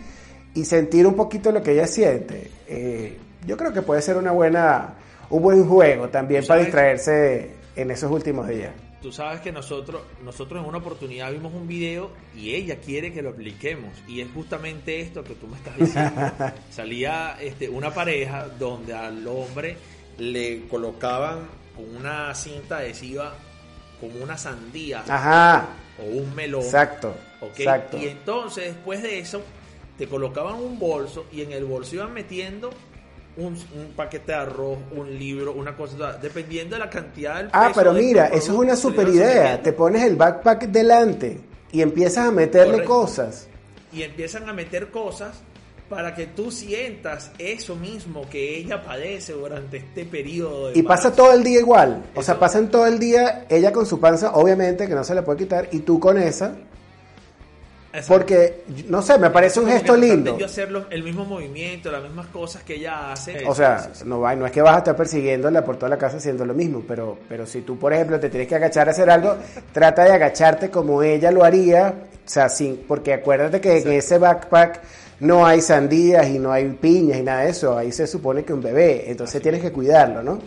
y 0.54 0.64
sentir 0.64 1.04
un 1.04 1.14
poquito 1.14 1.50
lo 1.50 1.62
que 1.64 1.72
ella 1.72 1.88
siente, 1.88 2.48
eh, 2.68 3.18
yo 3.46 3.56
creo 3.56 3.72
que 3.72 3.82
puede 3.82 4.02
ser 4.02 4.16
una 4.16 4.32
buena, 4.32 4.94
un 5.30 5.42
buen 5.42 5.66
juego 5.66 6.08
también 6.08 6.46
para 6.46 6.60
distraerse 6.60 7.54
en 7.76 7.90
esos 7.90 8.10
últimos 8.10 8.48
días. 8.48 8.72
Tú 9.00 9.10
sabes 9.10 9.40
que 9.40 9.50
nosotros, 9.50 10.02
nosotros 10.22 10.62
en 10.62 10.68
una 10.68 10.78
oportunidad 10.78 11.32
vimos 11.32 11.52
un 11.52 11.66
video 11.66 12.10
y 12.36 12.54
ella 12.54 12.76
quiere 12.76 13.12
que 13.12 13.20
lo 13.20 13.30
apliquemos. 13.30 13.90
Y 14.06 14.20
es 14.20 14.28
justamente 14.32 15.00
esto 15.00 15.24
que 15.24 15.34
tú 15.34 15.48
me 15.48 15.56
estás 15.56 15.76
diciendo. 15.76 16.32
Salía 16.70 17.36
este, 17.40 17.68
una 17.68 17.92
pareja 17.92 18.46
donde 18.60 18.94
al 18.94 19.26
hombre 19.26 19.76
le 20.18 20.68
colocaban 20.68 21.48
con 21.74 21.96
una 21.96 22.32
cinta 22.36 22.78
adhesiva 22.78 23.34
como 24.00 24.22
una 24.22 24.38
sandía 24.38 25.02
Ajá, 25.08 25.66
o 25.98 26.04
un 26.04 26.34
melón. 26.36 26.62
exacto, 26.62 27.14
exacto. 27.40 27.98
Y 27.98 28.06
entonces 28.06 28.74
después 28.74 29.02
de 29.02 29.18
eso 29.18 29.42
te 29.98 30.06
colocaban 30.06 30.54
un 30.54 30.78
bolso 30.78 31.26
y 31.32 31.42
en 31.42 31.52
el 31.52 31.64
bolso 31.64 31.96
iban 31.96 32.12
metiendo 32.12 32.70
un, 33.36 33.54
un 33.54 33.92
paquete 33.96 34.32
de 34.32 34.38
arroz, 34.38 34.78
un 34.94 35.18
libro, 35.18 35.52
una 35.52 35.76
cosa, 35.76 36.12
dependiendo 36.20 36.76
de 36.76 36.80
la 36.80 36.90
cantidad 36.90 37.36
del 37.36 37.48
Ah, 37.52 37.68
peso 37.68 37.80
pero 37.80 37.92
mira, 37.94 38.26
eso 38.26 38.52
es 38.52 38.58
una 38.58 38.76
super 38.76 39.08
idea. 39.08 39.62
Te 39.62 39.72
pones 39.72 40.02
el 40.04 40.16
backpack 40.16 40.66
delante 40.68 41.40
y 41.72 41.80
empiezas 41.80 42.28
a 42.28 42.30
meterle 42.30 42.72
Correcto. 42.84 42.92
cosas. 42.94 43.48
y 43.92 44.02
empiezan 44.02 44.48
a 44.48 44.52
meter 44.54 44.90
cosas 44.90 45.34
para 45.90 46.14
que 46.14 46.26
tú 46.26 46.50
sientas 46.50 47.30
eso 47.38 47.76
mismo 47.76 48.22
que 48.30 48.56
ella 48.56 48.82
padece 48.82 49.34
durante 49.34 49.76
este 49.76 50.06
periodo 50.06 50.68
de 50.68 50.78
Y 50.78 50.82
pasa 50.82 51.08
embarazo. 51.08 51.22
todo 51.22 51.32
el 51.34 51.44
día 51.44 51.58
igual. 51.60 52.02
O 52.14 52.22
sea, 52.22 52.38
pasan 52.38 52.70
todo 52.70 52.86
el 52.86 52.98
día 52.98 53.44
ella 53.50 53.70
con 53.72 53.84
su 53.84 54.00
panza, 54.00 54.32
obviamente 54.34 54.86
que 54.88 54.94
no 54.94 55.04
se 55.04 55.14
le 55.14 55.20
puede 55.22 55.40
quitar, 55.40 55.68
y 55.72 55.80
tú 55.80 56.00
con 56.00 56.16
esa. 56.16 56.54
Exacto. 57.94 58.14
Porque, 58.14 58.64
no 58.88 59.02
sé, 59.02 59.18
me 59.18 59.28
parece 59.30 59.60
un 59.60 59.68
gesto 59.68 59.94
lindo. 59.96 60.38
yo 60.38 60.46
hacer 60.46 60.70
los- 60.70 60.86
el 60.90 61.02
mismo 61.02 61.24
movimiento, 61.26 61.90
las 61.92 62.02
mismas 62.02 62.26
cosas 62.28 62.62
que 62.62 62.76
ella 62.76 63.12
hace. 63.12 63.44
O 63.46 63.54
sea, 63.54 63.90
no, 64.06 64.20
va, 64.20 64.34
no 64.34 64.46
es 64.46 64.52
que 64.52 64.62
vas 64.62 64.76
a 64.76 64.78
estar 64.78 64.96
persiguiéndola 64.96 65.62
por 65.64 65.76
toda 65.76 65.90
la 65.90 65.98
casa 65.98 66.16
haciendo 66.16 66.44
lo 66.46 66.54
mismo, 66.54 66.82
pero, 66.88 67.18
pero 67.28 67.44
si 67.46 67.60
tú, 67.60 67.78
por 67.78 67.92
ejemplo, 67.92 68.18
te 68.18 68.30
tienes 68.30 68.48
que 68.48 68.54
agachar 68.56 68.88
a 68.88 68.92
hacer 68.92 69.10
algo, 69.10 69.36
trata 69.72 70.04
de 70.04 70.12
agacharte 70.12 70.70
como 70.70 71.02
ella 71.02 71.30
lo 71.30 71.44
haría, 71.44 71.94
o 72.24 72.28
sea, 72.28 72.48
sin, 72.48 72.78
porque 72.88 73.12
acuérdate 73.12 73.60
que 73.60 73.78
en 73.78 73.92
ese 73.92 74.16
backpack 74.16 74.80
no 75.20 75.44
hay 75.46 75.60
sandías 75.60 76.26
y 76.28 76.38
no 76.38 76.50
hay 76.50 76.68
piñas 76.70 77.18
y 77.18 77.22
nada 77.22 77.42
de 77.42 77.50
eso, 77.50 77.76
ahí 77.76 77.92
se 77.92 78.06
supone 78.06 78.42
que 78.42 78.52
un 78.54 78.62
bebé, 78.62 79.10
entonces 79.10 79.40
tienes 79.42 79.60
que 79.60 79.70
cuidarlo, 79.70 80.22
¿no? 80.22 80.38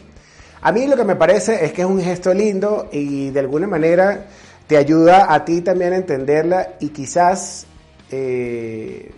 A 0.61 0.71
mí 0.71 0.87
lo 0.87 0.97
que 0.97 1.03
me 1.03 1.15
parece 1.15 1.63
es 1.63 1.71
que 1.73 1.83
es 1.83 1.87
un 1.87 2.01
gesto 2.01 2.33
lindo 2.33 2.89
y 2.91 3.29
de 3.29 3.39
alguna 3.39 3.67
manera 3.67 4.25
te 4.67 4.77
ayuda 4.77 5.33
a 5.33 5.45
ti 5.45 5.61
también 5.61 5.93
a 5.93 5.97
entenderla 5.97 6.73
y 6.79 6.89
quizás, 6.89 7.65
eh, 8.11 9.11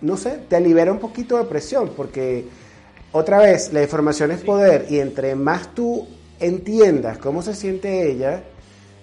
no 0.00 0.16
sé, 0.16 0.38
te 0.48 0.60
libera 0.60 0.92
un 0.92 0.98
poquito 0.98 1.38
de 1.38 1.44
presión 1.44 1.92
porque 1.96 2.44
otra 3.12 3.38
vez 3.38 3.72
la 3.72 3.82
información 3.82 4.30
es 4.30 4.42
poder 4.42 4.86
y 4.88 5.00
entre 5.00 5.34
más 5.34 5.74
tú 5.74 6.06
entiendas 6.40 7.18
cómo 7.18 7.42
se 7.42 7.54
siente 7.54 8.10
ella, 8.10 8.42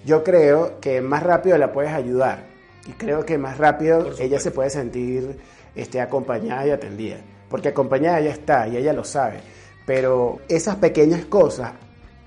yo 0.04 0.22
creo 0.22 0.80
que 0.80 1.00
más 1.00 1.22
rápido 1.22 1.56
la 1.58 1.72
puedes 1.72 1.92
ayudar 1.92 2.44
y 2.86 2.92
creo 2.92 3.24
que 3.24 3.38
más 3.38 3.58
rápido 3.58 4.10
ella 4.18 4.38
se 4.38 4.50
puede 4.50 4.70
sentir 4.70 5.38
este, 5.74 6.00
acompañada 6.00 6.66
y 6.66 6.70
atendida. 6.70 7.16
Porque 7.48 7.68
acompañada 7.68 8.20
ella 8.20 8.32
está 8.32 8.68
y 8.68 8.76
ella 8.76 8.92
lo 8.92 9.04
sabe. 9.04 9.40
Pero 9.86 10.40
esas 10.48 10.76
pequeñas 10.76 11.24
cosas, 11.26 11.72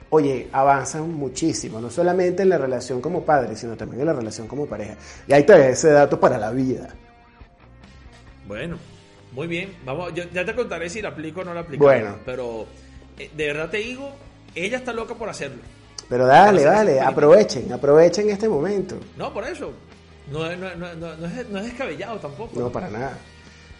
oye, 0.10 0.48
avanzan 0.52 1.12
muchísimo. 1.14 1.80
No 1.80 1.90
solamente 1.90 2.44
en 2.44 2.50
la 2.50 2.58
relación 2.58 3.02
como 3.02 3.24
padre, 3.24 3.56
sino 3.56 3.76
también 3.76 4.02
en 4.02 4.08
la 4.08 4.14
relación 4.14 4.48
como 4.48 4.66
pareja. 4.66 4.96
Y 5.28 5.34
ahí 5.34 5.44
te 5.46 5.70
ese 5.70 5.92
dato 5.92 6.20
para 6.20 6.38
la 6.38 6.52
vida. 6.52 6.90
Bueno, 8.48 8.78
muy 9.34 9.48
bien. 9.48 9.74
Vamos, 9.86 10.14
yo 10.14 10.24
ya 10.34 10.46
te 10.46 10.56
contaré 10.56 10.90
si 10.90 11.02
la 11.02 11.10
aplico 11.10 11.42
o 11.42 11.44
no 11.44 11.54
la 11.54 11.62
aplico. 11.62 11.84
Bueno. 11.84 12.16
Pero 12.26 12.66
eh, 13.18 13.30
de 13.36 13.48
verdad 13.48 13.70
te 13.70 13.78
digo, 13.78 14.12
ella 14.56 14.78
está 14.78 14.94
loca 14.94 15.16
por 15.16 15.30
hacerlo. 15.30 15.62
Pero 16.10 16.26
dale, 16.26 16.64
dale, 16.64 17.02
aprovechen, 17.02 17.72
aprovechen 17.74 18.30
este 18.30 18.48
momento. 18.48 18.96
No, 19.18 19.34
por 19.34 19.44
eso. 19.46 19.74
No, 20.32 20.50
es- 20.50 20.58
no, 20.58 20.74
no, 20.76 20.94
no, 20.96 21.16
no 21.18 21.26
es, 21.28 21.50
no 21.50 21.60
es 21.60 21.66
descabellado 21.66 22.18
tampoco. 22.20 22.58
No, 22.60 22.72
para 22.72 22.90
nada. 22.90 23.18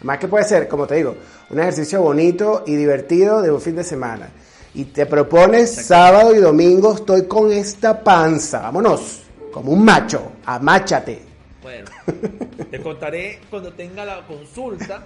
Más 0.02 0.18
que 0.18 0.28
puede 0.28 0.44
ser, 0.44 0.68
como 0.68 0.86
te 0.86 0.96
digo, 0.96 1.16
un 1.50 1.58
ejercicio 1.58 2.00
bonito 2.02 2.62
y 2.66 2.76
divertido 2.76 3.42
de 3.42 3.50
un 3.50 3.60
fin 3.60 3.74
de 3.76 3.82
semana. 3.84 4.28
Y 4.74 4.84
te 4.86 5.06
propones 5.06 5.74
sábado 5.74 6.34
y 6.34 6.38
domingo, 6.38 6.94
estoy 6.94 7.26
con 7.26 7.50
esta 7.50 8.02
panza. 8.04 8.60
Vámonos, 8.60 9.22
como 9.52 9.72
un 9.72 9.84
macho, 9.84 10.32
amáchate. 10.44 11.22
Bueno, 11.62 11.86
te 12.70 12.80
contaré 12.80 13.40
cuando 13.50 13.72
tenga 13.72 14.04
la 14.04 14.26
consulta. 14.26 15.04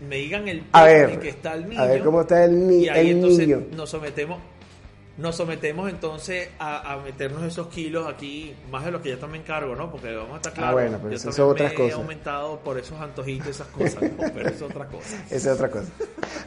Me 0.00 0.16
digan 0.16 0.48
el 0.48 0.64
A 0.72 0.82
ver, 0.84 1.10
en 1.10 1.20
que 1.20 1.28
está 1.28 1.54
el 1.54 1.68
niño. 1.68 1.80
a 1.80 1.86
ver 1.86 2.02
cómo 2.02 2.22
está 2.22 2.44
el, 2.44 2.66
ni- 2.66 2.84
y 2.84 2.88
ahí 2.88 3.10
el 3.10 3.16
entonces 3.18 3.38
niño. 3.46 3.62
nos 3.76 3.88
sometemos 3.90 4.38
nos 5.18 5.36
sometemos 5.36 5.90
entonces 5.90 6.48
a, 6.58 6.94
a 6.94 6.96
meternos 6.96 7.42
esos 7.44 7.68
kilos 7.68 8.08
aquí 8.08 8.54
más 8.70 8.82
de 8.84 8.90
lo 8.90 9.00
que 9.02 9.10
ya 9.10 9.18
también 9.18 9.44
cargo 9.44 9.76
no 9.76 9.90
porque 9.92 10.12
vamos 10.12 10.32
a 10.32 10.36
estar 10.36 10.54
claros 10.54 10.70
Ah, 10.70 10.72
bueno, 10.72 10.96
pero 10.98 11.10
yo 11.10 11.16
eso 11.16 11.30
son 11.32 11.50
otras 11.50 11.70
me 11.70 11.76
cosas. 11.76 11.90
he 11.92 11.94
aumentado 12.00 12.58
por 12.60 12.78
esos 12.78 12.98
antojitos 12.98 13.46
esas 13.48 13.66
cosas 13.68 14.02
¿no? 14.02 14.10
pero 14.34 14.48
eso 14.48 14.64
es 14.66 14.70
otra 14.72 14.86
cosa 14.86 15.22
Esa 15.30 15.50
es 15.50 15.54
otra 15.54 15.70
cosa. 15.70 15.86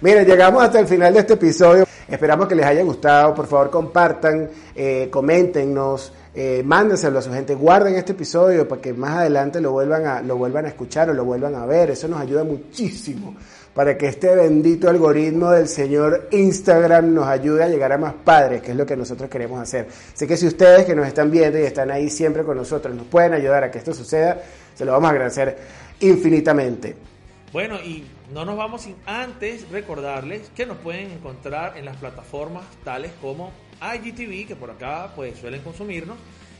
Miren, 0.01 0.25
llegamos 0.25 0.63
hasta 0.63 0.79
el 0.79 0.87
final 0.87 1.13
de 1.13 1.19
este 1.19 1.33
episodio. 1.35 1.84
Esperamos 2.07 2.47
que 2.47 2.55
les 2.55 2.65
haya 2.65 2.83
gustado. 2.83 3.33
Por 3.33 3.47
favor, 3.47 3.69
compartan, 3.69 4.49
eh, 4.75 5.07
coméntenos, 5.11 6.13
eh, 6.33 6.61
mándenselo 6.63 7.19
a 7.19 7.21
su 7.21 7.31
gente. 7.31 7.55
Guarden 7.55 7.95
este 7.95 8.11
episodio 8.11 8.67
para 8.67 8.81
que 8.81 8.93
más 8.93 9.17
adelante 9.17 9.59
lo 9.59 9.71
vuelvan, 9.71 10.05
a, 10.05 10.21
lo 10.21 10.37
vuelvan 10.37 10.65
a 10.65 10.69
escuchar 10.69 11.09
o 11.09 11.13
lo 11.13 11.25
vuelvan 11.25 11.55
a 11.55 11.65
ver. 11.65 11.91
Eso 11.91 12.07
nos 12.07 12.19
ayuda 12.19 12.43
muchísimo 12.43 13.35
para 13.73 13.97
que 13.97 14.07
este 14.07 14.33
bendito 14.33 14.89
algoritmo 14.89 15.51
del 15.51 15.67
señor 15.67 16.29
Instagram 16.31 17.13
nos 17.13 17.27
ayude 17.27 17.63
a 17.63 17.67
llegar 17.67 17.91
a 17.91 17.97
más 17.97 18.13
padres, 18.13 18.61
que 18.61 18.71
es 18.71 18.77
lo 18.77 18.85
que 18.85 18.95
nosotros 18.95 19.29
queremos 19.29 19.59
hacer. 19.59 19.87
Así 20.13 20.25
que 20.25 20.37
si 20.37 20.47
ustedes 20.47 20.85
que 20.85 20.95
nos 20.95 21.05
están 21.05 21.29
viendo 21.29 21.59
y 21.59 21.63
están 21.63 21.91
ahí 21.91 22.09
siempre 22.09 22.43
con 22.43 22.55
nosotros 22.55 22.95
nos 22.95 23.05
pueden 23.07 23.33
ayudar 23.33 23.65
a 23.65 23.71
que 23.71 23.79
esto 23.79 23.93
suceda, 23.93 24.41
se 24.73 24.85
lo 24.85 24.93
vamos 24.93 25.07
a 25.09 25.11
agradecer 25.11 25.57
infinitamente. 25.99 27.14
Bueno, 27.55 27.77
y 27.77 28.03
no 28.33 28.43
nos 28.43 28.57
vamos 28.57 28.81
sin 28.81 28.97
antes 29.05 29.69
recordarles 29.69 30.51
que 30.53 30.65
nos 30.65 30.75
pueden 30.79 31.09
encontrar 31.11 31.77
en 31.77 31.85
las 31.85 31.95
plataformas 31.95 32.65
tales 32.83 33.13
como 33.21 33.53
IGTV, 33.79 34.45
que 34.45 34.57
por 34.57 34.71
acá 34.71 35.13
pues 35.15 35.39
suelen 35.39 35.61
consumirnos. 35.61 36.17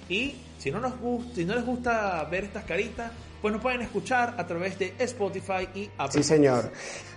Y 0.08 0.38
si 0.58 0.72
no 0.72 0.80
nos 0.80 0.98
gusta, 0.98 1.36
si 1.36 1.44
no 1.44 1.54
les 1.54 1.66
gusta 1.66 2.24
ver 2.32 2.46
estas 2.46 2.64
caritas, 2.64 3.12
pues 3.42 3.54
nos 3.54 3.62
pueden 3.62 3.82
escuchar 3.82 4.36
a 4.38 4.48
través 4.48 4.80
de 4.80 4.94
Spotify 5.00 5.68
y 5.76 5.90
Apple. 5.98 6.14
Sí, 6.14 6.24
señor. 6.24 6.72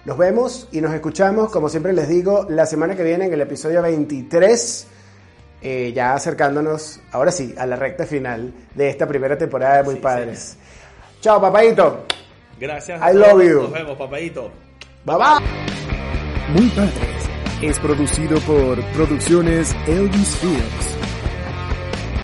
Nos 0.05 0.19
vemos 0.19 0.69
y 0.73 0.81
nos 0.81 0.93
escuchamos, 0.93 1.49
como 1.53 1.69
siempre 1.69 1.93
les 1.93 2.09
digo, 2.09 2.49
la 2.51 2.67
semana 2.67 2.97
que 2.97 3.05
viene 3.05 3.27
en 3.27 3.33
el 3.33 3.43
episodio 3.43 3.81
23. 3.81 4.89
eh, 5.63 5.93
ya 5.95 6.15
acercándonos, 6.15 6.99
ahora 7.13 7.31
sí, 7.31 7.55
a 7.57 7.65
la 7.65 7.77
recta 7.77 8.07
final 8.07 8.53
de 8.75 8.89
esta 8.89 9.07
primera 9.07 9.39
temporada 9.39 9.77
de 9.77 9.83
Muy 9.85 9.95
Sí, 9.95 10.01
Padres. 10.01 10.57
Chao, 11.21 11.41
papadito. 11.41 12.18
Gracias. 12.59 13.01
I 13.01 13.15
love 13.15 13.43
you. 13.43 13.63
Nos 13.63 13.73
vemos, 13.73 13.97
papadito. 13.97 14.51
Bye 15.05 15.17
bye. 15.17 16.55
Muy 16.55 16.69
Padres 16.71 17.29
es 17.63 17.79
producido 17.79 18.39
por 18.41 18.81
Producciones 18.93 19.75
Elvis 19.87 20.37
Fields. 20.37 20.98